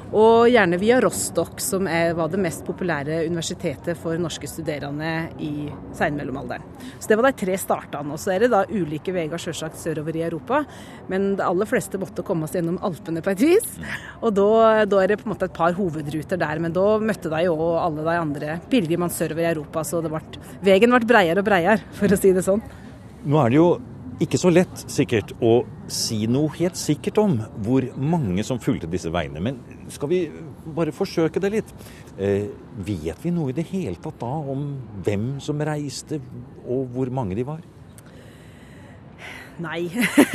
Og 0.09 0.47
gjerne 0.49 0.77
via 0.81 0.97
Rostock, 1.03 1.59
som 1.61 1.85
er, 1.89 2.15
var 2.17 2.31
det 2.33 2.39
mest 2.41 2.63
populære 2.65 3.21
universitetet 3.27 3.97
for 3.99 4.17
norske 4.17 4.49
studerende 4.49 5.29
i 5.45 5.69
seinmellomalderen. 5.97 6.65
Så 6.97 7.11
det 7.11 7.17
var 7.19 7.29
de 7.29 7.37
tre 7.43 7.57
startene. 7.61 8.15
Og 8.15 8.21
så 8.21 8.33
er 8.33 8.45
det 8.45 8.49
da 8.53 8.63
ulike 8.71 9.13
veier 9.13 9.41
selvsagt 9.41 9.77
sørover 9.77 10.17
i 10.17 10.23
Europa, 10.25 10.63
men 11.11 11.35
de 11.37 11.45
aller 11.45 11.69
fleste 11.69 12.01
måtte 12.01 12.25
komme 12.25 12.49
seg 12.49 12.63
gjennom 12.63 12.81
Alpene 12.89 13.21
på 13.25 13.35
et 13.35 13.45
vis. 13.45 13.69
Og 14.23 14.33
da, 14.39 14.49
da, 14.89 15.03
er 15.03 15.13
det 15.13 15.19
på 15.21 15.29
en 15.29 15.35
måte 15.35 15.49
et 15.49 15.57
par 15.59 15.77
hovedruter 15.77 16.41
der, 16.41 16.63
men 16.63 16.73
da 16.73 16.87
møtte 16.97 17.29
de 17.29 17.45
jo 17.45 17.55
alle 17.77 18.07
de 18.07 18.17
andre 18.17 18.57
pilegrimene 18.71 19.13
sørover 19.13 19.45
i 19.45 19.51
Europa, 19.53 19.85
så 19.85 20.01
det 20.01 20.13
ble, 20.13 20.25
veien 20.65 20.97
ble 20.97 21.05
breiere 21.13 21.43
og 21.43 21.49
breiere, 21.51 21.85
for 21.99 22.09
å 22.09 22.17
si 22.17 22.33
det 22.33 22.45
sånn. 22.47 22.65
Nå 23.29 23.43
er 23.43 23.53
det 23.53 23.61
jo 23.61 23.69
ikke 24.19 24.39
så 24.39 24.51
lett 24.51 24.81
sikkert 24.91 25.31
å 25.39 25.61
si 25.91 26.25
noe 26.27 26.51
helt 26.57 26.77
sikkert 26.79 27.21
om 27.21 27.37
hvor 27.63 27.85
mange 27.95 28.43
som 28.43 28.59
fulgte 28.59 28.89
disse 28.91 29.11
veiene. 29.13 29.41
Men 29.43 29.59
skal 29.91 30.11
vi 30.11 30.21
bare 30.75 30.93
forsøke 30.95 31.39
det 31.39 31.53
litt? 31.53 31.71
Eh, 32.19 32.49
vet 32.83 33.23
vi 33.23 33.31
noe 33.31 33.53
i 33.53 33.55
det 33.55 33.69
hele 33.71 33.95
tatt 34.01 34.19
da 34.19 34.31
om 34.53 34.73
hvem 35.05 35.37
som 35.43 35.63
reiste, 35.63 36.19
og 36.67 36.89
hvor 36.95 37.11
mange 37.15 37.37
de 37.39 37.47
var? 37.47 37.63
Nei, 39.59 39.87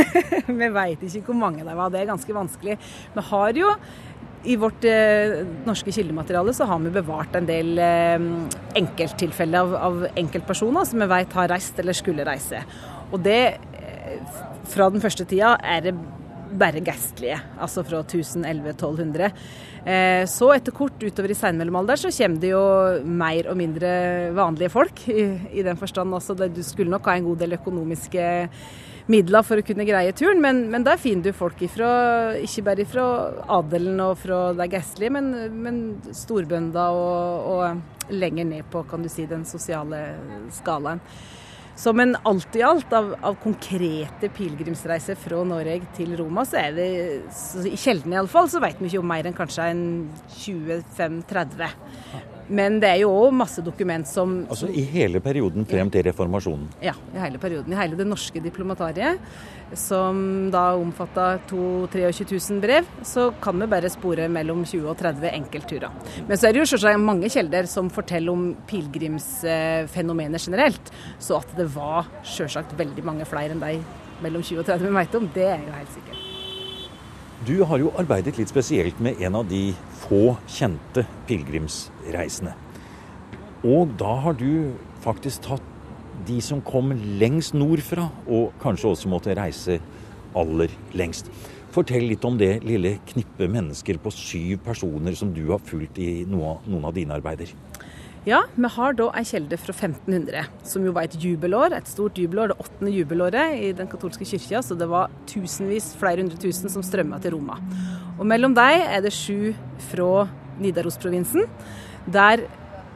vi 0.61 0.73
veit 0.73 1.05
ikke 1.05 1.29
hvor 1.31 1.41
mange 1.45 1.65
det 1.65 1.77
var. 1.77 1.93
Det 1.93 2.01
er 2.01 2.11
ganske 2.13 2.37
vanskelig. 2.37 2.79
Vi 3.15 3.29
har 3.29 3.61
jo 3.61 3.71
i 4.45 4.57
vårt 4.61 4.85
eh, 4.85 5.39
norske 5.65 5.93
kildemateriale 5.93 6.53
så 6.57 6.67
har 6.69 6.81
vi 6.85 6.93
bevart 6.93 7.37
en 7.37 7.47
del 7.49 7.79
eh, 7.81 8.27
enkelttilfeller 8.81 9.61
av, 9.61 9.77
av 9.77 10.03
enkeltpersoner 10.21 10.89
som 10.89 11.01
vi 11.01 11.09
vet 11.15 11.37
har 11.39 11.49
reist 11.53 11.81
eller 11.81 11.97
skulle 11.97 12.27
reise. 12.29 12.61
Og 13.15 13.23
det 13.25 13.41
fra 14.71 14.91
den 14.93 15.03
første 15.03 15.27
tida 15.29 15.57
er 15.63 15.89
det 15.89 15.95
bare 16.55 16.83
gestlige, 16.85 17.39
altså 17.59 17.83
fra 17.87 18.03
1011-1200. 18.05 19.31
Eh, 19.85 20.23
så 20.31 20.51
etter 20.55 20.75
kort 20.77 21.03
utover 21.03 21.35
i 21.35 21.37
seinmellomalder 21.37 22.01
så 22.01 22.13
kommer 22.15 22.41
det 22.41 22.53
jo 22.53 22.65
mer 23.05 23.51
og 23.51 23.59
mindre 23.59 23.91
vanlige 24.37 24.73
folk, 24.73 25.05
i, 25.11 25.27
i 25.59 25.67
den 25.67 25.79
forstand 25.81 26.15
også. 26.15 26.39
Du 26.47 26.63
skulle 26.63 26.93
nok 26.95 27.11
ha 27.11 27.19
en 27.19 27.29
god 27.29 27.43
del 27.43 27.59
økonomiske 27.59 28.27
midler 29.13 29.45
for 29.45 29.61
å 29.61 29.67
kunne 29.67 29.85
greie 29.85 30.15
turen, 30.17 30.41
men, 30.41 30.63
men 30.73 30.85
der 30.87 31.01
finner 31.01 31.29
du 31.29 31.37
folk 31.37 31.61
ifra, 31.67 31.89
ikke 32.41 32.65
bare 32.71 32.87
fra 32.89 33.07
adelen 33.59 34.01
og 34.01 34.17
fra 34.23 34.47
de 34.57 34.69
gestlige, 34.73 35.13
men, 35.13 35.31
men 35.53 35.83
storbønder 36.17 36.97
og, 36.97 37.51
og 37.53 38.15
lenger 38.15 38.49
ned 38.49 38.71
på 38.73 38.87
kan 38.89 39.05
du 39.05 39.11
si, 39.13 39.27
den 39.29 39.45
sosiale 39.49 40.07
skalaen. 40.57 41.03
Så, 41.77 41.91
men 41.97 42.15
alt 42.23 42.55
i 42.55 42.63
alt, 42.63 42.93
av, 42.95 43.15
av 43.27 43.39
konkrete 43.43 44.31
pilegrimsreiser 44.37 45.19
fra 45.19 45.41
Norge 45.49 45.81
til 45.97 46.15
Roma, 46.21 46.45
så 46.47 46.61
er 46.63 46.77
det 46.77 46.91
så 47.35 47.65
i 47.67 47.75
Kjeldene 47.75 48.21
iallfall, 48.21 48.47
så 48.51 48.63
vet 48.63 48.79
vi 48.79 48.93
ikke 48.93 49.03
om 49.03 49.11
mer 49.11 49.27
enn 49.27 49.37
kanskje 49.37 49.67
en 49.73 49.83
25-30. 50.37 52.34
Men 52.49 52.77
det 52.83 52.91
er 52.91 53.01
jo 53.05 53.11
òg 53.15 53.33
masse 53.37 53.63
dokument 53.65 54.07
som 54.09 54.35
Altså 54.53 54.69
i 54.69 54.85
hele 54.89 55.21
perioden 55.25 55.65
frem 55.69 55.91
til 55.93 56.05
reformasjonen? 56.05 56.67
Ja, 56.85 56.93
i 57.15 57.21
hele 57.23 57.41
perioden. 57.41 57.73
I 57.73 57.79
hele 57.79 57.97
det 57.97 58.07
norske 58.09 58.43
diplomatariet, 58.45 59.23
som 59.79 60.51
da 60.53 60.67
omfatta 60.77 61.39
23 61.49 62.27
000 62.35 62.61
brev, 62.63 62.91
så 63.07 63.31
kan 63.43 63.59
vi 63.61 63.71
bare 63.71 63.91
spore 63.93 64.29
mellom 64.29 64.63
20 64.67 64.91
og 64.93 64.99
30 65.01 65.33
enkeltturer. 65.33 66.13
Men 66.29 66.37
så 66.37 66.49
er 66.49 66.55
det 66.55 66.65
jo 66.65 66.69
selvsagt 66.75 67.01
mange 67.01 67.33
kilder 67.33 67.71
som 67.71 67.91
forteller 67.93 68.37
om 68.37 68.47
pilegrimsfenomenet 68.69 70.45
generelt. 70.45 70.93
Så 71.19 71.41
at 71.41 71.57
det 71.57 71.71
var 71.75 72.11
selvsagt 72.29 72.77
veldig 72.79 73.09
mange 73.09 73.29
flere 73.29 73.57
enn 73.57 73.65
de 73.65 73.79
mellom 74.25 74.45
20 74.45 74.63
og 74.63 74.69
30 74.69 74.89
vi 74.89 74.97
vet 75.01 75.21
om, 75.21 75.29
det 75.35 75.51
er 75.57 75.65
jo 75.65 75.77
helt 75.81 75.97
sikkert. 75.97 76.34
Du 77.43 77.65
har 77.67 77.81
jo 77.83 77.91
arbeidet 77.99 78.37
litt 78.39 78.49
spesielt 78.49 79.01
med 79.03 79.19
en 79.27 79.35
av 79.41 79.49
de 79.51 79.73
få 80.05 80.37
kjente 80.47 81.03
pilegrimsreisene. 81.27 82.53
Og 83.67 83.91
da 83.99 84.13
har 84.23 84.37
du 84.39 84.77
faktisk 85.03 85.43
tatt 85.49 85.67
de 86.29 86.39
som 86.45 86.63
kom 86.65 86.93
lengst 87.19 87.57
nordfra, 87.59 88.07
og 88.31 88.55
kanskje 88.63 88.93
også 88.93 89.11
måtte 89.11 89.35
reise 89.35 89.81
aller 90.39 90.73
lengst. 90.95 91.29
Fortell 91.75 92.07
litt 92.07 92.25
om 92.25 92.39
det 92.39 92.63
lille 92.63 92.95
knippet 93.11 93.51
mennesker 93.51 93.99
på 93.99 94.15
syv 94.15 94.63
personer 94.65 95.19
som 95.19 95.35
du 95.35 95.43
har 95.51 95.63
fulgt 95.67 95.99
i 95.99 96.23
noen 96.31 96.87
av 96.87 96.95
dine 96.95 97.19
arbeider. 97.19 97.51
Ja, 98.25 98.39
vi 98.57 98.69
har 98.73 98.95
da 98.97 99.11
ei 99.19 99.27
kjelde 99.29 99.59
fra 99.61 99.75
1500, 99.75 100.47
som 100.65 100.85
jo 100.87 100.95
var 100.97 101.05
et 101.05 101.17
jubelår, 101.21 101.75
et 101.77 101.89
stort 101.93 102.17
jubelår, 102.17 102.55
det 102.55 102.63
åttende 102.63 102.93
jubelåret 102.95 103.59
i 103.61 103.73
den 103.77 103.91
katolske 103.91 104.25
kirka, 104.25 104.63
så 104.65 104.77
det 104.81 104.89
var 104.89 105.13
tusenvis, 105.29 105.91
flere 106.01 106.23
hundre 106.23 106.41
tusen 106.41 106.73
som 106.73 106.81
strømma 106.81 107.19
til 107.21 107.35
Roma. 107.37 107.59
Og 108.17 108.25
mellom 108.25 108.57
dem 108.57 108.87
er 108.87 109.05
det 109.05 109.13
sju 109.13 109.53
fra 109.91 110.25
Nidarosprovinsen, 110.57 111.45
der 112.09 112.47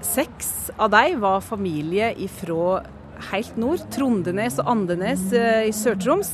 seks 0.00 0.70
av 0.78 0.94
dem 0.97 1.20
var 1.20 1.44
familie 1.44 2.14
fra 2.32 2.80
helt 3.28 3.61
nord, 3.61 3.85
Trondenes 3.92 4.56
og 4.62 4.73
Andenes 4.73 5.28
eh, 5.37 5.68
i 5.68 5.76
Sør-Troms, 5.76 6.32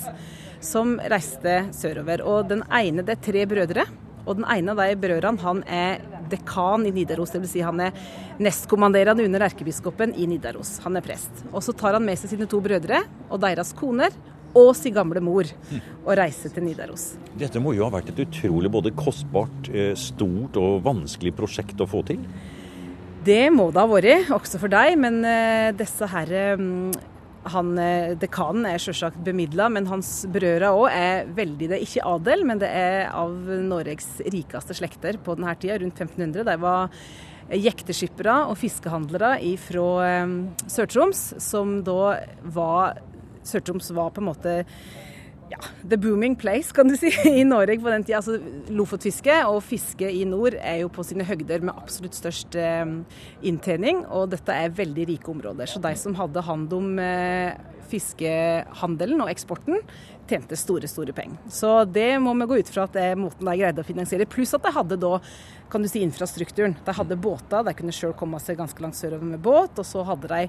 som 0.63 1.01
reiste 1.11 1.65
sørover. 1.75 2.23
Og 2.23 2.47
den 2.53 2.63
ene, 2.71 3.03
det 3.03 3.19
er 3.19 3.27
tre 3.27 3.47
brødre. 3.51 3.89
Og 4.25 4.39
den 4.39 4.47
ene 4.49 4.73
av 4.73 4.81
de 4.81 4.99
brødrene 5.01 5.45
han 5.45 5.63
er 5.69 6.05
dekan 6.31 6.87
i 6.89 6.93
Nidaros, 6.95 7.35
dvs. 7.35 7.51
Si 7.53 7.65
han 7.65 7.83
er 7.85 7.97
nestkommanderende 8.43 9.27
under 9.27 9.45
erkebiskopen 9.47 10.15
i 10.17 10.29
Nidaros. 10.31 10.79
Han 10.87 10.97
er 10.97 11.05
prest. 11.05 11.45
Og 11.53 11.63
så 11.65 11.75
tar 11.77 11.99
han 11.99 12.07
med 12.07 12.21
seg 12.21 12.35
sine 12.35 12.49
to 12.51 12.63
brødre 12.65 13.05
og 13.29 13.43
deres 13.45 13.75
koner 13.77 14.15
og 14.55 14.71
sin 14.79 14.95
gamle 14.95 15.21
mor 15.25 15.49
og 16.05 16.11
reiser 16.19 16.53
til 16.55 16.65
Nidaros. 16.69 17.15
Dette 17.39 17.61
må 17.63 17.75
jo 17.75 17.85
ha 17.87 17.93
vært 17.97 18.13
et 18.13 18.21
utrolig 18.23 18.71
både 18.71 18.95
kostbart, 18.95 19.71
eh, 19.73 19.97
stort 19.99 20.59
og 20.61 20.85
vanskelig 20.85 21.35
prosjekt 21.35 21.83
å 21.83 21.91
få 21.91 22.05
til? 22.07 22.23
Det 23.25 23.49
må 23.51 23.71
det 23.73 23.81
ha 23.81 23.89
vært, 23.89 24.31
også 24.37 24.61
for 24.61 24.73
deg. 24.73 24.95
Men 25.01 25.23
uh, 25.25 25.73
disse 25.77 26.07
herre 26.13 26.55
um, 26.61 26.93
han, 27.53 27.79
eh, 27.79 28.15
Dekanen 28.19 28.67
er 28.69 28.81
selvsagt 28.83 29.21
bemidla, 29.25 29.69
men 29.73 29.89
hans 29.91 30.25
brødre 30.33 30.73
òg 30.73 30.89
er 30.91 31.29
veldig 31.37 31.69
Det 31.69 31.77
er 31.77 31.85
ikke 31.85 32.07
adel, 32.15 32.45
men 32.49 32.59
det 32.63 32.71
er 32.71 33.11
av 33.13 33.31
Norges 33.69 34.09
rikeste 34.33 34.77
slekter 34.77 35.19
på 35.19 35.37
denne 35.37 35.55
tida, 35.61 35.79
rundt 35.79 36.01
1500. 36.01 36.45
De 36.45 36.57
var 36.61 36.91
jekteskippere 37.53 38.37
og 38.49 38.57
fiskehandlere 38.57 39.37
fra 39.61 40.25
um, 40.25 40.37
Sør-Troms, 40.65 41.35
som 41.43 41.83
da 41.85 42.17
var 42.57 43.01
Sør-Troms 43.45 43.91
var 43.93 44.15
på 44.15 44.23
en 44.23 44.31
måte 44.31 44.55
ja, 45.53 45.59
the 45.89 45.99
booming 46.01 46.37
place, 46.41 46.73
kan 46.75 46.89
du 46.89 46.97
si, 46.99 47.11
i 47.41 47.45
Norge 47.47 47.77
på 47.83 47.93
den 47.93 48.07
tida. 48.07 48.21
Altså, 48.21 48.39
Lofotfiske 48.73 49.37
og 49.51 49.61
fiske 49.67 50.09
i 50.09 50.25
nord 50.29 50.57
er 50.61 50.83
jo 50.85 50.91
på 50.93 51.05
sine 51.07 51.27
høgder 51.29 51.65
med 51.65 51.77
absolutt 51.77 52.17
størst 52.17 52.57
eh, 52.61 52.97
inntjening, 53.45 54.05
og 54.09 54.33
dette 54.35 54.57
er 54.57 54.75
veldig 54.75 55.09
rike 55.13 55.33
områder. 55.35 55.71
Så 55.71 55.83
de 55.85 55.95
som 56.01 56.17
hadde 56.19 56.45
hand 56.49 56.73
om 56.77 56.99
eh, 57.03 57.53
fiskehandelen 57.91 59.21
og 59.25 59.31
eksporten, 59.33 59.83
tjente 60.29 60.57
store, 60.57 60.89
store 60.89 61.15
penger. 61.17 61.37
Så 61.53 61.73
det 61.85 62.15
må 62.23 62.35
vi 62.39 62.49
gå 62.49 62.61
ut 62.63 62.71
fra 62.73 62.87
at 62.89 62.97
det 62.97 63.05
er 63.11 63.21
måten 63.21 63.45
de 63.47 63.59
greide 63.59 63.83
å 63.83 63.87
finansiere. 63.87 64.29
Pluss 64.31 64.55
at 64.57 64.65
de 64.65 64.73
hadde 64.75 64.99
da 65.01 65.19
kan 65.75 65.83
du 65.83 65.89
si, 65.89 66.05
infrastrukturen. 66.07 66.77
De 66.87 66.93
hadde 66.95 67.17
båter, 67.19 67.65
de 67.67 67.75
kunne 67.75 67.95
sjøl 67.95 68.13
komme 68.15 68.39
seg 68.43 68.59
ganske 68.61 68.83
langt 68.85 68.95
sørover 68.99 69.27
med 69.27 69.41
båt. 69.43 69.81
Og 69.81 69.89
så 69.89 70.05
hadde 70.07 70.31
de 70.31 70.43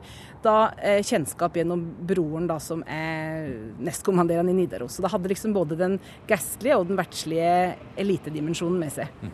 da 0.43 0.55
eh, 0.77 0.99
kjennskap 1.05 1.57
gjennom 1.57 1.81
broren 2.05 2.49
da, 2.49 2.59
som 2.61 2.83
er 2.85 3.49
nestkommanderende 3.81 4.53
i 4.53 4.59
Nidaros. 4.59 4.97
Så 4.97 5.05
de 5.05 5.09
hadde 5.09 5.31
liksom 5.31 5.55
både 5.55 5.79
den 5.79 5.97
gastlige 6.29 6.77
og 6.77 6.91
den 6.91 6.99
verdslige 6.99 7.55
elitedimensjonen 8.01 8.77
med 8.83 8.93
seg. 8.93 9.23
Mm. 9.23 9.33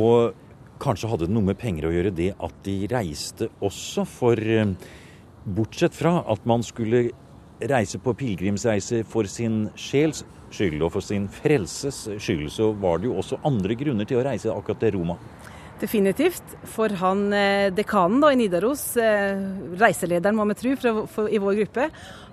Og 0.00 0.80
kanskje 0.80 1.10
hadde 1.10 1.28
det 1.28 1.36
noe 1.36 1.50
med 1.50 1.60
penger 1.60 1.90
å 1.90 1.92
gjøre 1.92 2.14
det 2.16 2.32
at 2.40 2.62
de 2.64 2.78
reiste 2.88 3.50
også, 3.60 4.06
for 4.08 4.40
eh, 4.40 4.72
bortsett 5.44 5.96
fra 5.96 6.20
at 6.32 6.48
man 6.48 6.64
skulle 6.64 7.10
reise 7.68 7.98
på 8.00 8.14
pilegrimsreise 8.16 9.02
for 9.08 9.28
sin 9.28 9.66
sjels 9.76 10.24
skyld 10.50 10.82
og 10.82 10.94
for 10.96 11.04
sin 11.04 11.28
frelses 11.30 12.06
skyld, 12.18 12.48
så 12.50 12.70
var 12.72 12.98
det 12.98 13.10
jo 13.10 13.18
også 13.20 13.40
andre 13.46 13.76
grunner 13.78 14.08
til 14.08 14.20
å 14.20 14.24
reise 14.26 14.52
akkurat 14.52 14.80
til 14.82 14.96
Roma. 14.96 15.18
Definitivt. 15.80 16.56
For 16.68 16.92
han 17.00 17.30
eh, 17.32 17.70
dekanen 17.72 18.20
da, 18.20 18.32
i 18.32 18.36
Nidaros, 18.36 18.82
eh, 19.00 19.38
reiselederen 19.80 20.36
må 20.36 20.44
vi 20.50 20.58
tro 20.60 20.74
i 21.24 21.40
vår 21.40 21.62
gruppe, 21.62 21.86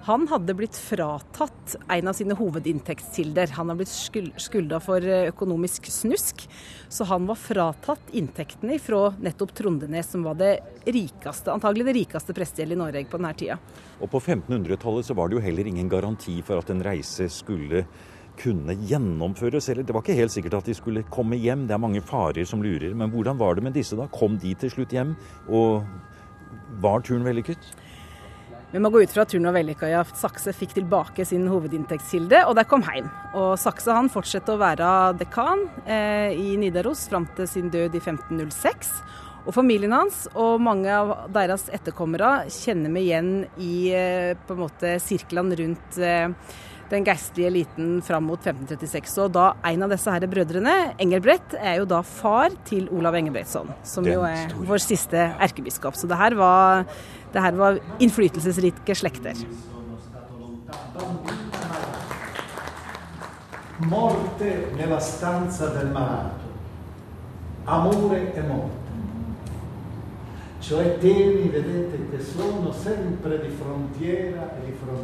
han 0.08 0.24
hadde 0.32 0.54
blitt 0.56 0.76
fratatt 0.80 1.74
en 1.92 2.08
av 2.08 2.16
sine 2.16 2.36
hovedinntektskilder. 2.40 3.52
Han 3.58 3.72
har 3.72 3.76
blitt 3.80 3.92
skylda 3.92 4.80
for 4.84 5.04
eh, 5.04 5.30
økonomisk 5.34 5.90
snusk, 5.92 6.46
så 6.88 7.08
han 7.10 7.28
var 7.28 7.40
fratatt 7.40 8.14
inntektene 8.16 8.78
fra 8.80 9.10
nettopp 9.20 9.52
Trondenes, 9.58 10.12
som 10.12 10.24
var 10.24 10.40
det 10.40 10.54
rikeste, 10.88 11.52
antagelig 11.52 11.90
det 11.90 11.98
rikeste 12.02 12.36
prestegjeldet 12.36 12.78
i 12.78 12.82
Norge 12.84 13.04
på 13.12 13.20
denne 13.20 13.34
tida. 13.36 13.60
Og 14.00 14.12
på 14.12 14.24
1500-tallet 14.24 15.08
så 15.10 15.16
var 15.18 15.28
det 15.28 15.40
jo 15.40 15.44
heller 15.44 15.72
ingen 15.72 15.92
garanti 15.92 16.38
for 16.40 16.64
at 16.64 16.72
en 16.72 16.84
reise 16.88 17.28
skulle 17.32 17.84
kunne 18.40 18.76
gjennomføres. 18.90 19.70
Eller 19.72 19.88
det 19.88 19.96
var 19.96 20.06
ikke 20.06 20.20
helt 20.20 20.34
sikkert 20.34 20.60
at 20.60 20.70
de 20.70 20.78
skulle 20.78 21.06
komme 21.14 21.40
hjem. 21.42 21.66
Det 21.68 21.76
er 21.76 21.84
mange 21.84 22.04
farer 22.06 22.48
som 22.48 22.64
lurer. 22.64 22.94
Men 22.98 23.12
hvordan 23.14 23.40
var 23.40 23.58
det 23.58 23.66
med 23.68 23.76
disse 23.78 23.98
da? 24.00 24.10
Kom 24.14 24.38
de 24.42 24.54
til 24.60 24.74
slutt 24.74 24.96
hjem? 24.96 25.16
Og 25.50 25.84
var 26.84 27.06
turen 27.06 27.26
vellykket? 27.28 27.72
Vi 28.68 28.80
må 28.84 28.90
gå 28.92 29.00
ut 29.00 29.14
fra 29.16 29.24
at 29.24 29.32
turen 29.32 29.48
var 29.48 29.56
vellykka. 29.56 29.88
Ja. 29.88 30.02
Sakse 30.20 30.52
fikk 30.56 30.74
tilbake 30.76 31.24
sin 31.26 31.46
hovedinntektskilde, 31.48 32.42
og 32.50 32.58
de 32.58 32.66
kom 32.68 32.84
hjem. 32.84 33.08
Og 33.40 33.54
Sakse 33.62 33.96
han 33.96 34.12
fortsatte 34.12 34.54
å 34.54 34.60
være 34.60 34.90
dekan 35.22 35.64
eh, 35.86 36.36
i 36.36 36.58
Nidaros 36.60 37.06
fram 37.08 37.30
til 37.38 37.48
sin 37.48 37.72
død 37.72 37.96
i 37.96 38.04
1506. 38.04 38.92
Og 39.48 39.56
Familien 39.56 39.96
hans 39.96 40.26
og 40.36 40.60
mange 40.60 40.92
av 40.92 41.14
deres 41.32 41.70
etterkommere 41.72 42.50
kjenner 42.52 42.92
vi 42.92 43.06
igjen 43.06 43.30
i 43.64 43.76
eh, 43.96 44.34
på 44.36 44.58
en 44.58 44.66
måte 44.66 44.98
sirklene 45.00 45.56
rundt 45.62 46.00
eh, 46.04 46.28
den 46.92 47.06
geistlige 47.08 47.50
eliten 47.50 48.02
fram 48.06 48.28
mot 48.30 48.40
1536. 48.40 49.18
Og 49.26 49.34
da 49.36 49.48
en 49.68 49.86
av 49.86 49.94
disse 49.94 50.14
her 50.14 50.28
brødrene, 50.32 50.76
Engelbrett, 51.04 51.58
er 51.60 51.82
jo 51.82 51.88
da 51.90 52.02
far 52.06 52.56
til 52.68 52.88
Olav 52.96 53.18
Engelbrettsson, 53.20 53.72
som 53.88 54.08
jo 54.08 54.24
er 54.28 54.54
vår 54.58 54.84
siste 54.84 55.28
erkebiskop. 55.44 55.98
Så 56.00 56.10
det 56.10 56.20
her 56.20 56.38
var, 56.40 56.88
det 57.34 57.44
her 57.44 57.60
var 57.60 57.82
innflytelsesrike 58.00 58.96
slekter. 58.98 59.46
Morte 63.88 64.56
nella 64.74 64.98
stanza 65.00 65.70
del 65.76 65.92
malato. 65.94 66.48
Amore 67.68 68.24
e 68.34 68.44
morte. 68.48 68.87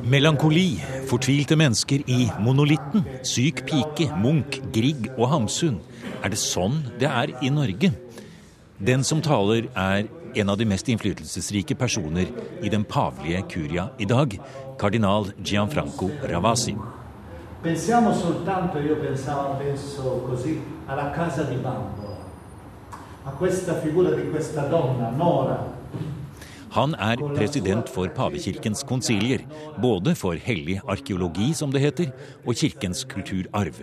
Melankoli, 0.04 0.82
fortvilte 1.08 1.56
mennesker 1.56 2.02
i 2.10 2.26
Monolitten, 2.42 3.06
Syk 3.24 3.62
pike, 3.70 4.10
Munch, 4.18 4.58
Grieg 4.74 5.12
og 5.14 5.30
Hamsun. 5.30 5.78
Er 6.24 6.34
det 6.34 6.40
sånn 6.42 6.82
det 6.98 7.06
er 7.10 7.36
i 7.46 7.52
Norge? 7.54 7.92
Den 8.82 9.06
som 9.06 9.22
taler, 9.22 9.70
er 9.78 10.10
en 10.34 10.50
av 10.50 10.58
de 10.58 10.66
mest 10.66 10.90
innflytelsesrike 10.90 11.78
personer 11.78 12.34
i 12.66 12.72
den 12.74 12.84
pavelige 12.84 13.44
curia 13.54 13.92
i 14.02 14.10
dag, 14.10 14.34
kardinal 14.82 15.30
Gianfranco 15.38 16.10
Ravasi. 16.34 16.74
Pensiamo 17.62 18.12
soltanto, 18.12 18.80
io 18.80 18.98
pensavo 18.98 19.54
adesso 19.54 20.26
così, 20.28 20.60
alla 20.88 21.12
casa 21.12 21.44
di 21.44 21.56
Bambo 21.56 22.03
Han 26.74 26.96
er 26.98 27.22
president 27.38 27.90
for 27.94 28.10
pavekirkens 28.10 28.82
konsilier, 28.90 29.44
både 29.80 30.16
for 30.18 30.36
hellig 30.36 30.80
arkeologi, 30.90 31.52
som 31.54 31.72
det 31.72 31.84
heter, 31.84 32.10
og 32.44 32.58
kirkens 32.58 33.04
kulturarv. 33.08 33.78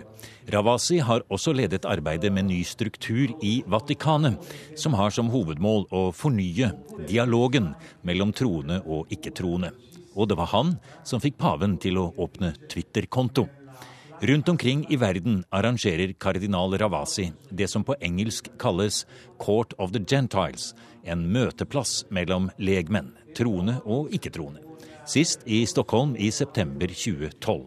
Ravasi 0.51 0.99
har 0.99 1.23
også 1.31 1.55
ledet 1.55 1.87
arbeidet 1.89 2.33
med 2.35 2.49
ny 2.51 2.59
struktur 2.67 3.31
i 3.41 3.63
Vatikanet, 3.65 4.37
som 4.75 4.93
har 4.99 5.09
som 5.15 5.31
hovedmål 5.31 5.87
å 5.89 6.03
fornye 6.11 6.73
dialogen 7.07 7.71
mellom 8.03 8.35
troende 8.35 8.81
og 8.85 9.09
ikke-troende. 9.09 9.71
Og 10.11 10.27
det 10.27 10.37
var 10.37 10.51
han 10.51 10.75
som 11.07 11.23
fikk 11.23 11.39
paven 11.39 11.79
til 11.79 11.97
å 11.97 12.11
åpne 12.19 12.53
Twitter-konto. 12.69 13.47
Rundt 14.23 14.49
omkring 14.49 14.85
i 14.89 14.95
verden 14.95 15.43
arrangerer 15.49 16.13
kardinal 16.13 16.77
Ravasi 16.77 17.31
det 17.49 17.67
som 17.67 17.83
på 17.83 17.95
engelsk 18.01 18.51
kalles 18.59 19.05
Court 19.39 19.73
of 19.77 19.91
the 19.91 19.99
Gentiles, 20.07 20.75
en 21.03 21.23
møteplass 21.33 22.03
mellom 22.13 22.51
legmenn, 22.61 23.15
troende 23.33 23.79
og 23.81 24.13
ikke-troende. 24.13 24.61
Sist 25.09 25.41
i 25.49 25.63
Stockholm 25.65 26.13
i 26.13 26.29
september 26.29 26.85
2012. 26.93 27.63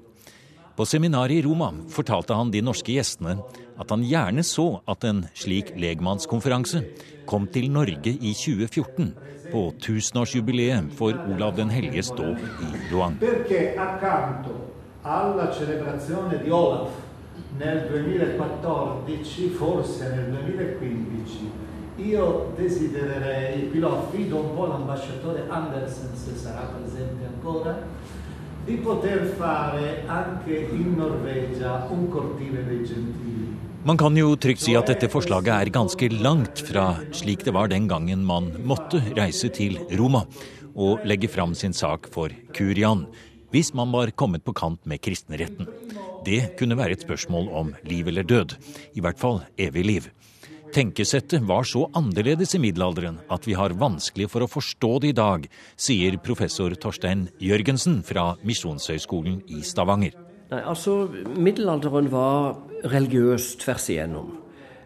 På 0.76 0.86
seminaret 0.86 1.40
i 1.40 1.42
Roma 1.42 1.72
fortalte 1.90 2.38
han 2.38 2.54
de 2.54 2.62
norske 2.62 2.94
gjestene 2.94 3.34
at 3.74 3.90
han 3.90 4.06
gjerne 4.06 4.46
så 4.46 4.68
at 4.86 5.08
en 5.10 5.24
slik 5.34 5.74
legmannskonferanse 5.74 6.84
kom 7.26 7.48
til 7.50 7.66
Norge 7.74 8.14
i 8.14 8.30
2014, 8.30 9.10
på 9.50 9.64
tusenårsjubileet 9.82 10.94
for 10.94 11.18
Olav 11.34 11.58
den 11.58 11.74
helliges 11.74 12.14
dåp 12.14 12.38
i 12.62 12.70
Luang 12.92 13.18
alla 15.06 15.52
celebrazione 15.52 16.42
di 16.42 16.48
Olaf 16.48 16.90
nel 17.58 17.86
2014, 17.88 19.48
forse 19.48 20.08
nel 20.14 20.30
2015, 20.30 21.50
io 21.96 22.52
desidererei, 22.56 23.70
qui 23.70 23.80
lo 23.80 23.98
affido 23.98 24.36
un 24.36 24.54
po' 24.54 24.64
all'ambasciatore 24.64 25.44
Andersen 25.48 26.10
se 26.14 26.34
sarà 26.34 26.72
presente 26.78 27.26
ancora, 27.26 27.78
di 28.64 28.76
poter 28.76 29.26
fare 29.36 30.04
anche 30.06 30.56
in 30.72 30.94
Norvegia 30.96 31.86
un 31.90 32.08
cortile 32.08 32.64
dei 32.64 32.84
gentili. 32.84 33.56
Man 33.82 33.96
kan 33.96 34.16
jo 34.16 34.36
trygt 34.36 34.62
si 34.62 34.74
at 34.74 34.88
dette 34.88 35.10
forslaget 35.12 35.66
er 35.66 35.70
ganske 35.70 36.08
langt 36.08 36.62
fra 36.64 36.94
slik 37.12 37.44
det 37.44 37.52
var 37.52 37.68
den 37.68 37.86
gangen 37.86 38.24
man 38.24 38.54
måtte 38.64 39.02
reise 39.14 39.50
til 39.52 39.76
Roma 39.98 40.24
og 40.74 41.04
legge 41.04 41.28
fram 41.28 41.52
sin 41.54 41.76
sak 41.76 42.08
for 42.10 42.32
Kurian 42.56 43.04
hvis 43.54 43.70
man 43.78 43.92
var 43.94 44.10
kommet 44.18 44.42
på 44.44 44.54
kant 44.56 44.82
med 44.90 45.02
kristenretten. 45.04 45.68
Det 46.26 46.56
kunne 46.58 46.78
være 46.78 46.96
et 46.96 47.04
spørsmål 47.06 47.50
om 47.54 47.74
liv 47.86 48.08
eller 48.10 48.26
død, 48.26 48.56
i 48.98 49.02
hvert 49.04 49.20
fall 49.20 49.44
evig 49.60 49.84
liv. 49.86 50.08
Tenkesettet 50.74 51.44
var 51.46 51.62
så 51.70 51.84
annerledes 51.94 52.56
i 52.56 52.58
middelalderen 52.58 53.20
at 53.30 53.44
vi 53.46 53.54
har 53.54 53.76
vanskelig 53.78 54.26
for 54.32 54.42
å 54.42 54.50
forstå 54.50 54.90
det 55.04 55.12
i 55.12 55.16
dag, 55.20 55.44
sier 55.78 56.16
professor 56.18 56.74
Torstein 56.74 57.28
Jørgensen 57.38 58.00
fra 58.02 58.32
Misjonshøgskolen 58.42 59.44
i 59.54 59.62
Stavanger. 59.62 60.16
Nei, 60.50 60.62
altså, 60.64 61.04
Middelalderen 61.38 62.10
var 62.10 62.56
religiøs 62.90 63.52
tvers 63.62 63.86
igjennom. 63.94 64.40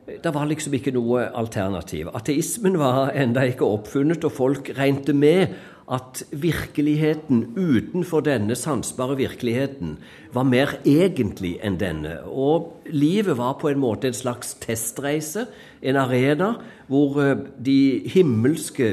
Det 0.09 0.35
var 0.35 0.49
liksom 0.49 0.77
ikke 0.77 0.93
noe 0.97 1.25
alternativ. 1.37 2.13
Ateismen 2.17 2.77
var 2.81 3.15
enda 3.17 3.49
ikke 3.49 3.67
oppfunnet, 3.69 4.25
og 4.29 4.37
folk 4.37 4.71
regnet 4.77 5.17
med 5.17 5.57
at 5.89 6.21
virkeligheten 6.37 7.55
utenfor 7.57 8.21
denne 8.21 8.55
sansbare 8.59 9.17
virkeligheten 9.17 9.97
var 10.35 10.45
mer 10.45 10.75
egentlig 10.85 11.55
enn 11.65 11.79
denne. 11.81 12.19
Og 12.29 12.83
livet 12.93 13.39
var 13.39 13.57
på 13.61 13.71
en 13.71 13.81
måte 13.81 14.11
en 14.11 14.17
slags 14.17 14.53
testreise, 14.61 15.47
en 15.81 15.97
arena 15.97 16.55
hvor 16.91 17.17
eh, 17.25 17.41
de 17.65 18.03
himmelske, 18.13 18.91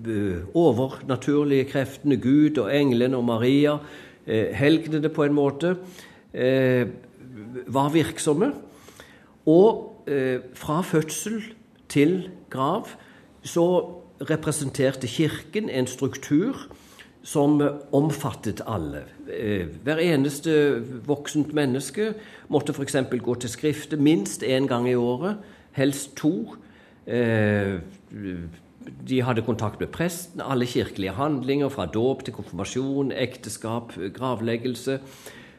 eh, 0.00 0.40
overnaturlige 0.56 1.68
kreftene, 1.74 2.16
Gud 2.16 2.58
og 2.62 2.72
englene 2.72 3.20
og 3.20 3.26
Maria, 3.28 3.76
eh, 4.24 4.48
helgenene 4.56 5.12
på 5.12 5.28
en 5.28 5.36
måte, 5.36 5.76
var 7.66 7.88
virksomme. 7.90 8.52
Og 9.50 10.04
fra 10.54 10.76
fødsel 10.86 11.40
til 11.90 12.12
grav 12.52 12.86
så 13.42 13.64
representerte 14.20 15.06
Kirken 15.06 15.68
en 15.68 15.86
struktur 15.86 16.68
som 17.22 17.60
omfattet 17.92 18.62
alle. 18.66 19.04
Eh, 19.28 19.66
hver 19.84 20.00
eneste 20.00 20.80
voksent 21.06 21.52
menneske 21.52 22.14
måtte 22.48 22.72
f.eks. 22.72 22.96
gå 23.22 23.34
til 23.34 23.52
Skriftet 23.52 24.00
minst 24.00 24.42
én 24.42 24.66
gang 24.68 24.88
i 24.88 24.94
året, 24.94 25.36
helst 25.72 26.16
to. 26.16 26.56
Eh, 27.06 27.76
de 29.08 29.22
hadde 29.22 29.42
kontakt 29.42 29.80
med 29.80 29.92
presten. 29.92 30.40
Alle 30.40 30.66
kirkelige 30.66 31.12
handlinger, 31.12 31.68
fra 31.68 31.86
dåp 31.86 32.24
til 32.24 32.34
konfirmasjon, 32.34 33.12
ekteskap, 33.12 33.92
gravleggelse. 34.14 34.98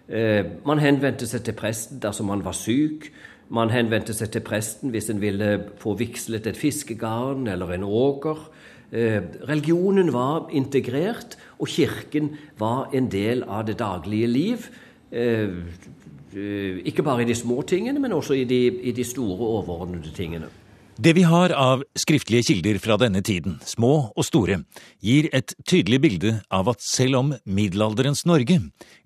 Eh, 0.10 0.46
man 0.66 0.82
henvendte 0.82 1.28
seg 1.30 1.46
til 1.46 1.56
presten 1.56 2.02
dersom 2.02 2.32
man 2.34 2.46
var 2.46 2.58
syk. 2.58 3.12
Man 3.52 3.72
henvendte 3.74 4.16
seg 4.16 4.32
til 4.32 4.44
presten 4.48 4.94
hvis 4.94 5.10
en 5.12 5.20
ville 5.20 5.50
få 5.82 5.98
vigslet 6.00 6.48
et 6.48 6.60
fiskegarn 6.60 7.50
eller 7.52 7.74
en 7.76 7.84
åker. 7.84 8.46
Eh, 8.92 9.20
religionen 9.48 10.12
var 10.16 10.50
integrert, 10.56 11.38
og 11.60 11.68
kirken 11.68 12.32
var 12.60 12.92
en 12.96 13.10
del 13.12 13.44
av 13.44 13.66
det 13.68 13.78
daglige 13.80 14.28
liv. 14.28 14.70
Eh, 15.12 15.52
eh, 16.32 16.80
ikke 16.88 17.04
bare 17.04 17.24
i 17.24 17.28
de 17.28 17.36
små 17.36 17.62
tingene, 17.68 18.00
men 18.00 18.16
også 18.16 18.40
i 18.40 18.44
de, 18.48 18.62
i 18.88 18.92
de 18.96 19.04
store, 19.04 19.40
overordnede 19.60 20.12
tingene. 20.16 20.48
Det 21.02 21.14
vi 21.18 21.22
har 21.26 21.50
av 21.58 21.82
skriftlige 21.98 22.46
kilder 22.46 22.78
fra 22.78 22.94
denne 23.02 23.24
tiden, 23.26 23.56
små 23.66 24.12
og 24.12 24.26
store, 24.28 24.60
gir 25.02 25.32
et 25.34 25.56
tydelig 25.66 25.98
bilde 26.04 26.34
av 26.54 26.68
at 26.70 26.84
selv 26.86 27.18
om 27.18 27.32
middelalderens 27.50 28.22
Norge 28.30 28.60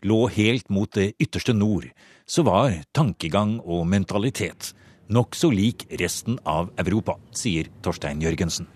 lå 0.04 0.18
helt 0.36 0.68
mot 0.68 0.92
det 0.98 1.14
ytterste 1.24 1.56
nord, 1.56 1.86
så 2.28 2.44
var 2.44 2.82
tankegang 2.92 3.62
og 3.62 3.86
mentalitet 3.88 4.74
nokså 5.08 5.54
lik 5.56 5.86
resten 6.02 6.36
av 6.44 6.74
Europa, 6.84 7.16
sier 7.32 7.70
Torstein 7.86 8.26
Jørgensen. 8.26 8.68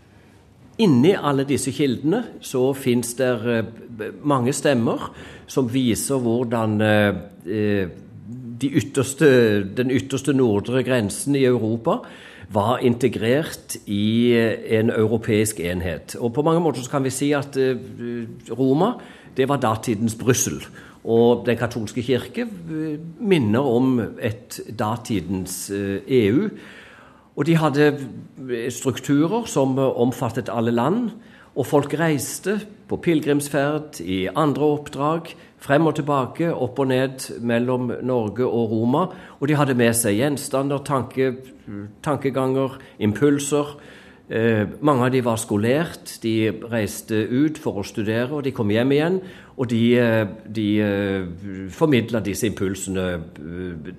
Inni 0.79 1.11
alle 1.11 1.43
disse 1.49 1.75
kildene 1.75 2.21
så 2.39 2.69
fins 2.71 3.17
det 3.19 3.33
eh, 3.51 4.07
mange 4.23 4.55
stemmer 4.55 5.09
som 5.49 5.67
viser 5.67 6.23
hvordan 6.23 6.79
eh, 6.87 7.91
de 8.63 8.73
ytterste, 8.79 9.27
den 9.75 9.91
ytterste 9.91 10.31
nordre 10.37 10.87
grensen 10.87 11.35
i 11.35 11.43
Europa 11.49 11.99
var 12.53 12.83
integrert 12.85 13.77
i 13.85 14.33
eh, 14.33 14.79
en 14.79 14.89
europeisk 14.89 15.59
enhet. 15.59 16.15
Og 16.19 16.33
På 16.33 16.41
mange 16.41 16.61
måter 16.61 16.85
kan 16.91 17.03
vi 17.03 17.13
si 17.13 17.31
at 17.31 17.57
Roma 18.51 18.93
det 19.37 19.47
var 19.47 19.61
datidens 19.61 20.15
Brussel. 20.15 20.59
Og 21.03 21.45
Den 21.45 21.57
katolske 21.57 22.03
kirke 22.03 22.47
minner 23.19 23.63
om 23.63 23.99
et 24.19 24.59
datidens 24.79 25.71
EU. 25.71 26.45
E 26.45 26.49
og 27.39 27.47
de 27.47 27.55
hadde 27.55 27.85
eh, 28.49 28.67
strukturer 28.71 29.47
som 29.47 29.77
eh, 29.79 29.99
omfattet 30.03 30.51
alle 30.51 30.75
land. 30.75 31.13
Og 31.57 31.65
folk 31.67 31.93
reiste 31.99 32.59
på 32.89 32.99
pilegrimsferd 33.01 33.99
i 34.05 34.27
andre 34.29 34.67
oppdrag, 34.75 35.33
frem 35.59 35.89
og 35.89 35.97
tilbake, 35.97 36.51
opp 36.53 36.79
og 36.79 36.89
ned 36.91 37.25
mellom 37.41 37.91
Norge 38.05 38.45
og 38.47 38.71
Roma. 38.71 39.05
Og 39.39 39.49
de 39.49 39.57
hadde 39.59 39.77
med 39.77 39.95
seg 39.97 40.19
gjenstander, 40.19 40.83
tanke, 40.85 41.33
tankeganger, 42.05 42.77
impulser. 43.01 43.75
Eh, 44.29 44.67
mange 44.85 45.07
av 45.07 45.09
de 45.09 45.23
var 45.25 45.39
skolert, 45.41 46.11
de 46.21 46.51
reiste 46.69 47.17
ut 47.17 47.57
for 47.57 47.81
å 47.81 47.85
studere, 47.85 48.29
og 48.29 48.43
de 48.45 48.53
kom 48.53 48.69
hjem 48.69 48.93
igjen. 48.93 49.15
Og 49.59 49.67
de, 49.67 49.81
eh, 49.99 50.27
de 50.45 50.67
uh, 50.79 51.25
formidla 51.73 52.21
disse 52.23 52.47
impulsene 52.47 53.07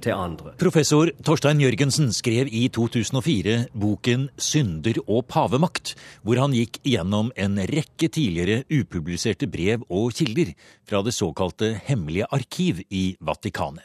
til 0.01 0.14
andre. 0.14 0.55
Professor 0.57 1.11
Torstein 1.27 1.61
Jørgensen 1.61 2.14
skrev 2.16 2.49
i 2.49 2.62
2004 2.73 3.66
boken 3.75 4.31
'Synder 4.38 5.03
og 5.07 5.27
pavemakt', 5.29 5.97
hvor 6.23 6.40
han 6.40 6.57
gikk 6.57 6.81
gjennom 6.87 7.29
en 7.37 7.59
rekke 7.59 8.09
tidligere 8.09 8.64
upubliserte 8.71 9.51
brev 9.51 9.85
og 9.90 10.14
kilder 10.16 10.55
fra 10.88 11.03
det 11.03 11.12
såkalte 11.12 11.75
Hemmelige 11.85 12.31
arkiv 12.33 12.81
i 12.88 13.16
Vatikanet. 13.21 13.85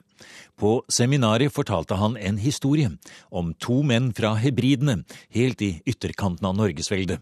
På 0.56 0.80
seminaret 0.88 1.52
fortalte 1.52 1.98
han 2.00 2.16
en 2.18 2.38
historie 2.40 2.94
om 3.30 3.54
to 3.60 3.82
menn 3.84 4.14
fra 4.16 4.38
Hebridene, 4.40 5.02
helt 5.36 5.62
i 5.62 5.82
ytterkanten 5.86 6.48
av 6.48 6.56
Norgesveldet 6.56 7.20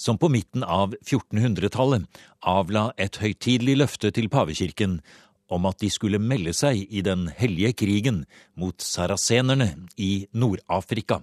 som 0.00 0.18
på 0.18 0.28
midten 0.32 0.62
av 0.64 0.94
1400-tallet 1.04 2.06
avla 2.48 2.86
et 2.96 3.18
høytidelig 3.20 3.74
løfte 3.82 4.08
til 4.16 4.30
pavekirken 4.32 4.94
om 5.52 5.66
at 5.68 5.82
de 5.82 5.90
skulle 5.92 6.20
melde 6.22 6.54
seg 6.56 6.86
i 6.88 7.02
den 7.04 7.26
hellige 7.36 7.74
krigen 7.82 8.22
mot 8.56 8.80
sarasenerne 8.80 9.68
i 10.00 10.24
Nord-Afrika. 10.32 11.20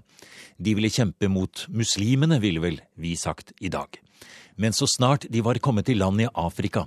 De 0.61 0.75
ville 0.77 0.93
kjempe 0.93 1.31
mot 1.31 1.63
muslimene, 1.73 2.37
ville 2.43 2.61
vel 2.61 2.77
vi 3.01 3.15
sagt 3.17 3.55
i 3.57 3.73
dag. 3.73 3.97
Men 4.61 4.77
så 4.77 4.85
snart 4.85 5.25
de 5.31 5.41
var 5.41 5.57
kommet 5.63 5.89
til 5.89 6.03
land 6.03 6.21
i 6.21 6.29
Afrika, 6.35 6.85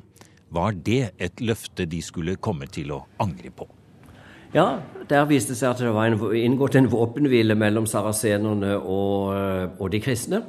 var 0.51 0.79
det 0.79 1.17
et 1.19 1.43
løfte 1.43 1.91
de 1.91 2.03
skulle 2.07 2.39
komme 2.39 2.71
til 2.71 2.95
å 2.95 3.03
angre 3.19 3.51
på. 3.51 3.67
Ja, 4.51 4.81
der 5.07 5.29
viste 5.31 5.55
det 5.55 5.61
seg 5.61 5.77
at 5.77 5.83
det 5.85 5.93
var 5.95 6.11
inngått 6.35 6.75
en 6.75 6.91
våpenhvile 6.91 7.55
mellom 7.55 7.87
sarasenerne 7.87 8.75
og, 8.79 9.79
og 9.79 9.93
de 9.93 10.01
kristne. 10.03 10.43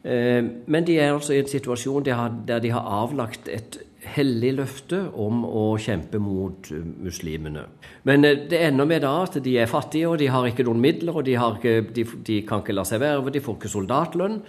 Eh, 0.00 0.40
men 0.40 0.86
de 0.88 0.96
er 0.96 1.12
altså 1.12 1.34
i 1.36 1.42
en 1.42 1.50
situasjon 1.50 2.06
der 2.08 2.62
de 2.64 2.72
har 2.72 2.86
avlagt 3.02 3.50
et 3.52 3.76
hellig 4.14 4.54
løfte 4.56 5.02
om 5.12 5.42
å 5.44 5.64
kjempe 5.76 6.16
mot 6.22 6.70
eh, 6.72 6.80
muslimene. 7.04 7.66
Men 8.08 8.24
eh, 8.24 8.46
det 8.48 8.62
ender 8.70 8.88
med 8.88 9.04
da 9.04 9.12
at 9.26 9.36
de 9.44 9.58
er 9.60 9.68
fattige, 9.68 10.08
og 10.08 10.16
de 10.22 10.30
har 10.32 10.48
ikke 10.48 10.64
noen 10.64 10.80
midler, 10.80 11.20
og 11.20 11.28
de, 11.28 11.36
ikke, 11.36 11.92
de, 11.92 12.06
de 12.24 12.40
kan 12.48 12.64
ikke 12.64 12.78
la 12.78 12.86
seg 12.88 13.04
verve, 13.04 13.34
de 13.34 13.44
får 13.44 13.60
ikke 13.60 13.74
soldatlønn, 13.76 14.40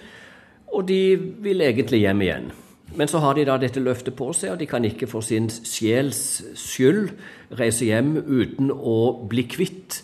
og 0.72 0.88
de 0.88 1.02
vil 1.44 1.68
egentlig 1.68 2.06
hjem 2.06 2.24
igjen. 2.24 2.52
Men 2.96 3.08
så 3.08 3.22
har 3.24 3.38
de 3.38 3.46
da 3.48 3.56
dette 3.58 3.80
løftet 3.80 4.16
på 4.20 4.32
seg, 4.36 4.54
og 4.54 4.60
de 4.60 4.68
kan 4.68 4.86
ikke 4.86 5.08
for 5.08 5.24
sin 5.24 5.48
sjels 5.50 6.42
skyld 6.60 7.14
reise 7.60 7.88
hjem 7.88 8.18
uten 8.20 8.72
å 8.72 8.98
bli 9.32 9.46
kvitt 9.48 10.02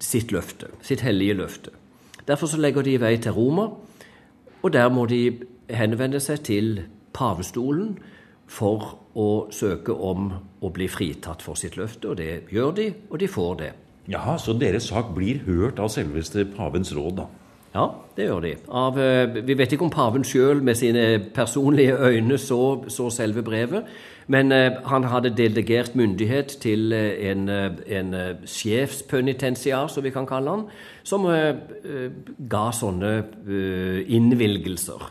sitt 0.00 0.32
løfte, 0.32 0.70
sitt 0.82 1.04
hellige 1.04 1.36
løfte. 1.42 1.74
Derfor 2.28 2.48
så 2.48 2.60
legger 2.60 2.86
de 2.86 2.94
i 2.94 3.00
vei 3.00 3.16
til 3.20 3.36
Roma. 3.36 3.68
Og 4.62 4.72
der 4.72 4.88
må 4.92 5.06
de 5.08 5.40
henvende 5.72 6.20
seg 6.20 6.42
til 6.44 6.82
pavestolen 7.16 7.94
for 8.50 8.96
å 9.16 9.28
søke 9.54 9.94
om 9.94 10.32
å 10.60 10.70
bli 10.74 10.88
fritatt 10.88 11.42
for 11.42 11.58
sitt 11.58 11.78
løfte. 11.80 12.12
Og 12.12 12.18
det 12.20 12.52
gjør 12.52 12.74
de, 12.76 12.88
og 13.10 13.20
de 13.20 13.28
får 13.28 13.54
det. 13.60 13.70
Jaha, 14.10 14.38
Så 14.38 14.52
deres 14.52 14.88
sak 14.88 15.14
blir 15.14 15.44
hørt 15.46 15.78
av 15.78 15.88
selveste 15.88 16.44
pavens 16.56 16.92
råd, 16.96 17.16
da? 17.16 17.26
Ja, 17.70 17.84
det 18.16 18.24
gjør 18.26 18.40
de. 18.42 18.54
Av, 18.74 18.96
eh, 18.98 19.36
vi 19.46 19.54
vet 19.54 19.72
ikke 19.72 19.86
om 19.86 19.92
paven 19.94 20.24
sjøl 20.26 20.58
med 20.66 20.74
sine 20.74 21.20
personlige 21.34 21.94
øyne 21.94 22.38
så, 22.38 22.82
så 22.90 23.10
selve 23.14 23.44
brevet, 23.46 23.86
men 24.30 24.52
uh, 24.54 24.78
han 24.86 25.04
hadde 25.10 25.32
delegert 25.34 25.96
myndighet 25.98 26.56
til 26.62 26.92
uh, 26.94 27.30
en, 27.30 27.48
en 27.50 28.14
sjefspenitensiar, 28.46 29.88
som 29.90 30.04
vi 30.04 30.12
kan 30.14 30.26
kalle 30.26 30.50
han, 30.54 30.64
som 31.02 31.26
ga 32.50 32.64
sånne 32.76 33.10
innvilgelser. 34.06 35.08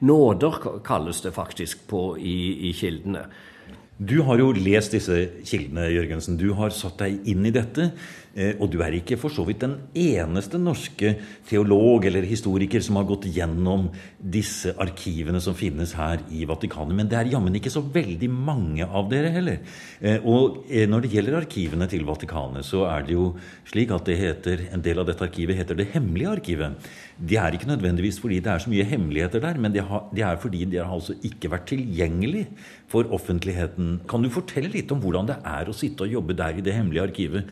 Nåder 0.00 0.60
kalles 0.84 1.20
det 1.20 1.34
faktisk 1.36 1.84
på, 1.88 2.04
i, 2.16 2.70
i 2.70 2.72
kildene. 2.76 3.26
Du 4.08 4.22
har 4.26 4.40
jo 4.40 4.50
lest 4.56 4.96
disse 4.96 5.18
kildene, 5.46 5.90
Jørgensen. 5.92 6.38
Du 6.40 6.54
har 6.58 6.72
satt 6.74 7.04
deg 7.04 7.28
inn 7.28 7.44
i 7.46 7.52
dette. 7.54 7.90
Eh, 8.32 8.54
og 8.56 8.70
du 8.72 8.78
er 8.80 8.94
ikke 8.96 9.18
for 9.20 9.32
så 9.32 9.44
vidt 9.44 9.60
den 9.64 9.74
eneste 9.98 10.56
norske 10.60 11.14
teolog 11.48 12.06
eller 12.08 12.24
historiker 12.24 12.80
som 12.84 12.96
har 12.96 13.06
gått 13.10 13.26
gjennom 13.28 13.90
disse 14.16 14.72
arkivene 14.80 15.40
som 15.44 15.56
finnes 15.58 15.92
her 15.98 16.22
i 16.32 16.46
Vatikanet. 16.48 16.96
Men 16.96 17.10
det 17.10 17.18
er 17.20 17.32
jammen 17.34 17.58
ikke 17.58 17.72
så 17.72 17.84
veldig 17.84 18.30
mange 18.32 18.88
av 18.88 19.10
dere 19.12 19.34
heller. 19.34 19.60
Eh, 20.00 20.24
og 20.24 20.62
eh, 20.70 20.88
når 20.88 21.04
det 21.04 21.12
gjelder 21.12 21.40
arkivene 21.42 21.88
til 21.92 22.06
Vatikanet, 22.08 22.64
så 22.64 22.86
er 22.88 23.04
det 23.08 23.18
jo 23.18 23.28
slik 23.68 23.92
at 23.92 24.08
det 24.08 24.18
heter, 24.20 24.66
en 24.72 24.84
del 24.84 25.02
av 25.02 25.08
dette 25.10 25.28
arkivet 25.28 25.58
heter 25.58 25.76
Det 25.78 25.90
hemmelige 25.92 26.36
arkivet. 26.38 26.92
Det 27.22 27.36
er 27.38 27.54
ikke 27.54 27.68
nødvendigvis 27.70 28.16
fordi 28.20 28.40
det 28.42 28.50
er 28.50 28.58
så 28.58 28.70
mye 28.70 28.84
hemmeligheter 28.88 29.40
der, 29.40 29.58
men 29.60 29.74
det, 29.74 29.82
er 30.22 30.36
fordi 30.42 30.64
det 30.64 30.80
har 30.82 30.94
altså 30.94 31.14
ikke 31.22 31.50
vært 31.52 31.66
tilgjengelig 31.70 32.46
for 32.90 33.02
offentligheten. 33.14 34.00
Kan 34.10 34.22
du 34.24 34.30
fortelle 34.30 34.68
litt 34.72 34.92
om 34.92 34.98
hvordan 35.02 35.26
det 35.30 35.36
er 35.46 35.68
å 35.70 35.72
sitte 35.76 36.02
og 36.02 36.12
jobbe 36.16 36.32
der 36.38 36.52
i 36.58 36.66
Det 36.66 36.74
hemmelige 36.74 37.02
arkivet? 37.02 37.42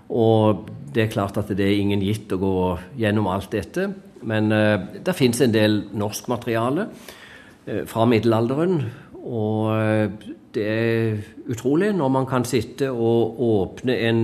Og 0.07 0.69
det 0.95 1.03
er 1.03 1.11
klart 1.11 1.37
at 1.37 1.51
det 1.51 1.65
er 1.65 1.81
ingen 1.81 2.05
gitt 2.05 2.31
å 2.31 2.39
gå 2.39 2.57
gjennom 2.95 3.27
alt 3.27 3.51
dette. 3.51 3.89
Men 4.23 4.47
uh, 4.53 4.95
det 5.03 5.15
fins 5.17 5.43
en 5.43 5.55
del 5.55 5.81
norsk 5.91 6.29
materiale 6.31 6.87
uh, 6.87 7.83
fra 7.89 8.05
middelalderen. 8.07 8.79
Og 9.27 10.15
det 10.55 10.63
er 10.63 11.17
utrolig 11.51 11.89
når 11.97 12.11
man 12.15 12.27
kan 12.29 12.45
sitte 12.47 12.87
og 12.93 13.41
åpne 13.43 13.97
en 14.07 14.21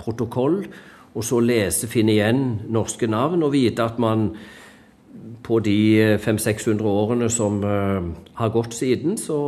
protokoll, 0.00 0.62
og 1.12 1.26
så 1.26 1.42
lese, 1.44 1.90
finne 1.90 2.14
igjen 2.14 2.40
norske 2.72 3.04
navn, 3.10 3.42
og 3.44 3.52
vite 3.52 3.84
at 3.84 3.98
man 4.00 4.30
på 5.42 5.58
de 5.64 6.16
500-600 6.22 6.82
årene 6.82 7.30
som 7.32 7.62
har 7.62 8.52
gått 8.54 8.74
siden, 8.76 9.18
så 9.18 9.40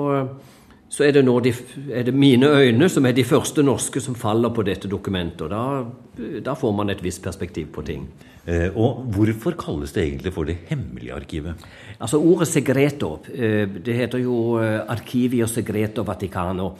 så 0.92 1.06
er 1.06 1.14
det 1.16 1.22
nå 1.24 1.38
de, 1.40 1.52
er 1.88 2.04
det 2.04 2.12
mine 2.12 2.50
øyne 2.52 2.88
som 2.92 3.06
er 3.08 3.14
de 3.16 3.24
første 3.24 3.62
norske 3.64 4.00
som 4.04 4.16
faller 4.18 4.52
på 4.52 4.64
dette 4.66 4.90
dokumentet. 4.92 5.46
og 5.46 5.50
Da, 5.50 6.42
da 6.44 6.54
får 6.58 6.74
man 6.76 6.92
et 6.92 7.00
visst 7.00 7.22
perspektiv 7.24 7.70
på 7.72 7.84
ting. 7.86 8.04
Eh, 8.44 8.68
og 8.76 9.06
Hvorfor 9.14 9.56
kalles 9.56 9.92
det 9.92 10.02
egentlig 10.04 10.32
for 10.32 10.44
Det 10.44 10.58
hemmelige 10.68 11.14
arkivet? 11.14 11.54
Altså 12.00 12.18
Ordet 12.18 12.48
segreto 12.48 13.20
eh, 13.34 13.68
Det 13.68 13.94
heter 13.94 14.18
jo 14.18 14.58
Arkivio 14.58 15.46
Segreto 15.46 16.02
Vaticano. 16.02 16.72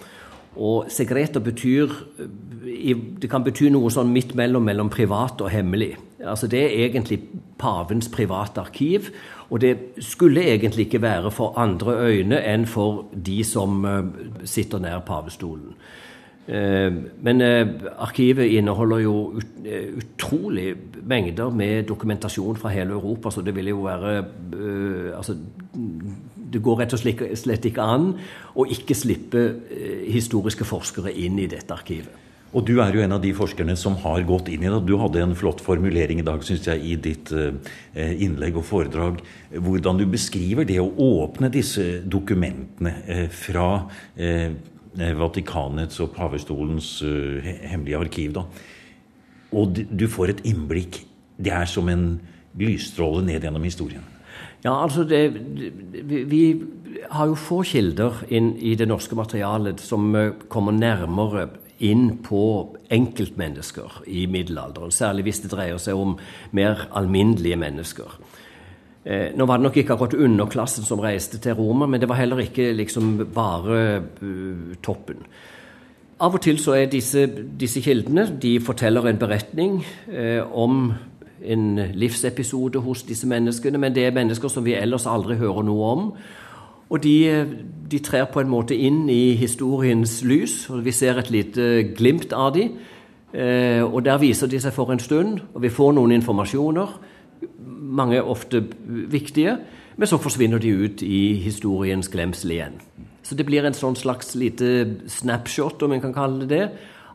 Og 0.56 0.90
segreto 0.90 1.40
betyr 1.40 1.88
eh, 2.18 2.96
Det 3.16 3.30
kan 3.30 3.44
bety 3.44 3.70
noe 3.70 3.90
sånn 3.90 4.12
midt 4.12 4.34
mellom, 4.34 4.62
mellom 4.62 4.90
privat 4.90 5.40
og 5.40 5.50
hemmelig. 5.50 5.96
Altså 6.20 6.46
Det 6.46 6.60
er 6.60 6.90
egentlig 6.90 7.22
pavens 7.62 8.10
private 8.12 8.60
arkiv. 8.60 9.12
Og 9.50 9.60
det 9.60 9.76
skulle 10.02 10.44
egentlig 10.44 10.86
ikke 10.86 11.02
være 11.02 11.30
for 11.30 11.58
andre 11.60 11.96
øyne 12.08 12.40
enn 12.42 12.66
for 12.66 13.06
de 13.12 13.42
som 13.46 13.84
eh, 13.84 14.04
sitter 14.44 14.82
nær 14.82 15.04
pavestolen. 15.06 15.76
Men 17.22 17.38
arkivet 18.02 18.50
inneholder 18.58 18.98
jo 18.98 19.12
utrolig 19.96 20.72
mengder 21.06 21.52
med 21.54 21.84
dokumentasjon 21.86 22.56
fra 22.58 22.72
hele 22.74 22.90
Europa, 22.90 23.30
så 23.30 23.44
det 23.46 23.54
vil 23.54 23.68
jo 23.70 23.84
være 23.84 24.24
altså, 25.14 25.36
det 26.52 26.62
går 26.62 26.80
rett 26.80 26.96
og 26.98 27.04
slett 27.38 27.70
ikke 27.70 27.86
an 27.86 28.10
å 28.58 28.66
ikke 28.66 28.98
slippe 28.98 29.44
historiske 30.10 30.66
forskere 30.66 31.14
inn 31.14 31.38
i 31.38 31.46
dette 31.46 31.78
arkivet. 31.78 32.21
Og 32.52 32.66
du 32.68 32.74
er 32.84 32.92
jo 32.92 33.00
en 33.00 33.14
av 33.16 33.22
de 33.22 33.30
forskerne 33.32 33.74
som 33.80 33.94
har 34.02 34.26
gått 34.28 34.50
inn 34.52 34.64
i 34.66 34.68
det. 34.68 34.80
Du 34.84 34.98
hadde 35.00 35.22
en 35.24 35.36
flott 35.36 35.62
formulering 35.64 36.20
i 36.20 36.26
dag, 36.26 36.42
syns 36.44 36.66
jeg, 36.68 36.82
i 36.84 36.98
ditt 37.00 37.32
eh, 37.32 38.12
innlegg 38.12 38.58
og 38.60 38.66
foredrag. 38.68 39.22
Hvordan 39.56 40.02
du 40.02 40.04
beskriver 40.12 40.68
det 40.68 40.76
å 40.82 40.90
åpne 40.92 41.48
disse 41.52 42.02
dokumentene 42.04 42.98
eh, 43.06 43.24
fra 43.32 43.86
eh, 44.16 44.52
Vatikanets 44.92 46.02
og 46.04 46.10
pavestolens 46.12 46.98
hemmelige 47.00 47.96
arkiv. 47.96 48.34
Da. 48.36 48.42
Og 49.56 49.78
du 49.88 50.04
får 50.12 50.34
et 50.34 50.42
innblikk. 50.50 50.98
Det 51.40 51.54
er 51.56 51.64
som 51.64 51.88
en 51.88 52.18
lysstråle 52.60 53.22
ned 53.24 53.46
gjennom 53.46 53.64
historien. 53.64 54.04
Ja, 54.60 54.74
altså 54.76 55.06
det, 55.08 55.22
vi, 56.28 56.42
har 57.08 57.30
jo 57.32 57.40
få 57.40 57.62
kilder 57.64 58.20
inn 58.28 58.52
i 58.60 58.76
det 58.76 58.90
norske 58.92 59.16
materialet 59.16 59.80
som 59.80 60.12
kommer 60.52 60.76
nærmere 60.76 61.48
inn 61.82 62.18
på 62.22 62.42
enkeltmennesker 62.92 64.02
i 64.06 64.26
middelalderen, 64.30 64.94
særlig 64.94 65.26
hvis 65.26 65.42
det 65.44 65.52
dreier 65.52 65.80
seg 65.82 65.98
om 65.98 66.16
mer 66.54 66.86
alminnelige 66.94 67.58
mennesker. 67.58 68.18
Eh, 69.04 69.32
nå 69.34 69.46
var 69.50 69.58
det 69.58 69.66
nok 69.66 69.76
ikke 69.80 69.96
akkurat 69.96 70.14
underklassen 70.14 70.86
som 70.86 71.02
reiste 71.02 71.40
til 71.42 71.56
Roma, 71.58 71.88
men 71.90 72.00
det 72.00 72.08
var 72.08 72.20
heller 72.20 72.38
ikke 72.44 72.70
liksom 72.78 73.16
bare 73.34 74.02
uh, 74.22 74.76
toppen. 74.82 75.24
Av 76.22 76.34
og 76.36 76.42
til 76.44 76.60
så 76.62 76.76
er 76.78 76.90
disse, 76.90 77.24
disse 77.58 77.82
kildene 77.82 78.28
de 78.42 78.60
forteller 78.62 79.08
en 79.10 79.18
beretning 79.18 79.80
eh, 80.06 80.38
om 80.38 80.92
en 81.42 81.64
livsepisode 81.98 82.78
hos 82.78 83.02
disse 83.02 83.26
menneskene, 83.26 83.78
men 83.78 83.94
det 83.94 84.06
er 84.06 84.14
mennesker 84.14 84.48
som 84.48 84.62
vi 84.62 84.76
ellers 84.78 85.08
aldri 85.10 85.34
hører 85.40 85.66
noe 85.66 85.88
om. 85.96 86.04
Og 86.92 87.00
de, 87.00 87.16
de 87.88 88.00
trer 88.04 88.26
på 88.28 88.42
en 88.42 88.50
måte 88.52 88.76
inn 88.76 89.06
i 89.10 89.32
historiens 89.40 90.18
lys, 90.28 90.66
og 90.70 90.84
vi 90.84 90.92
ser 90.92 91.20
et 91.20 91.30
lite 91.32 91.68
glimt 91.96 92.34
av 92.36 92.52
dem. 92.56 92.76
Eh, 93.32 93.80
og 93.80 94.02
der 94.04 94.20
viser 94.20 94.50
de 94.50 94.60
seg 94.60 94.74
for 94.76 94.92
en 94.92 95.00
stund, 95.00 95.40
og 95.54 95.64
vi 95.64 95.72
får 95.72 95.94
noen 95.96 96.12
informasjoner. 96.18 96.92
Mange 98.02 98.20
ofte 98.20 98.60
viktige, 99.12 99.56
men 99.96 100.08
så 100.08 100.20
forsvinner 100.20 100.60
de 100.60 100.74
ut 100.84 101.04
i 101.04 101.40
historiens 101.40 102.12
glemsel 102.12 102.58
igjen. 102.58 102.76
Så 103.24 103.38
det 103.38 103.46
blir 103.48 103.64
en 103.64 103.76
sånn 103.76 103.96
slags 103.96 104.34
lite 104.36 104.98
snapshot, 105.08 105.80
om 105.82 105.96
en 105.96 106.04
kan 106.04 106.16
kalle 106.16 106.44
det 106.44 106.50
det, 106.52 106.66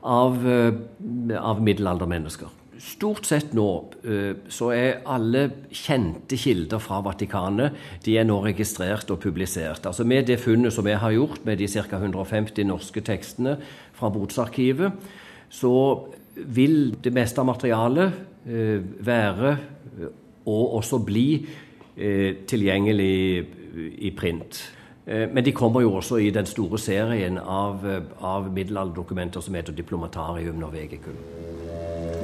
av, 0.02 0.42
eh, 0.48 1.38
av 1.38 1.62
middelaldermennesker. 1.62 2.50
Stort 2.78 3.26
sett 3.26 3.54
nå 3.58 3.68
eh, 4.06 4.34
så 4.54 4.70
er 4.76 5.00
alle 5.10 5.44
kjente 5.74 6.38
kilder 6.38 6.82
fra 6.82 7.00
Vatikanet 7.06 7.78
de 8.06 8.18
er 8.20 8.28
nå 8.28 8.38
registrert 8.44 9.10
og 9.14 9.22
publisert. 9.24 9.88
Altså 9.90 10.06
Med 10.06 10.28
det 10.30 10.40
funnet 10.42 10.74
som 10.74 10.88
jeg 10.88 11.00
har 11.02 11.16
gjort 11.16 11.46
med 11.46 11.58
de 11.58 11.68
ca. 11.68 11.98
150 11.98 12.68
norske 12.68 13.02
tekstene 13.02 13.58
fra 13.98 14.12
Botsarkivet, 14.14 14.94
så 15.50 15.74
vil 16.36 16.96
det 17.02 17.14
meste 17.16 17.42
av 17.42 17.50
materialet 17.50 18.18
eh, 18.46 18.80
være 18.82 19.54
eh, 19.98 20.12
og 20.48 20.78
også 20.80 21.02
bli 21.04 21.30
tilgjengelig 21.98 23.16
i 24.06 24.12
print. 24.14 24.60
Men 25.10 25.42
de 25.42 25.52
kommer 25.52 25.82
jo 25.82 25.96
også 25.98 26.20
i 26.22 26.30
den 26.30 26.46
store 26.46 26.78
serien 26.78 27.40
av, 27.42 27.82
av 28.22 28.52
middelalderdokumenter 28.54 29.42
som 29.42 29.58
heter 29.58 29.74
Diplomatarium 29.74 30.62
Norvegicum. 30.62 31.18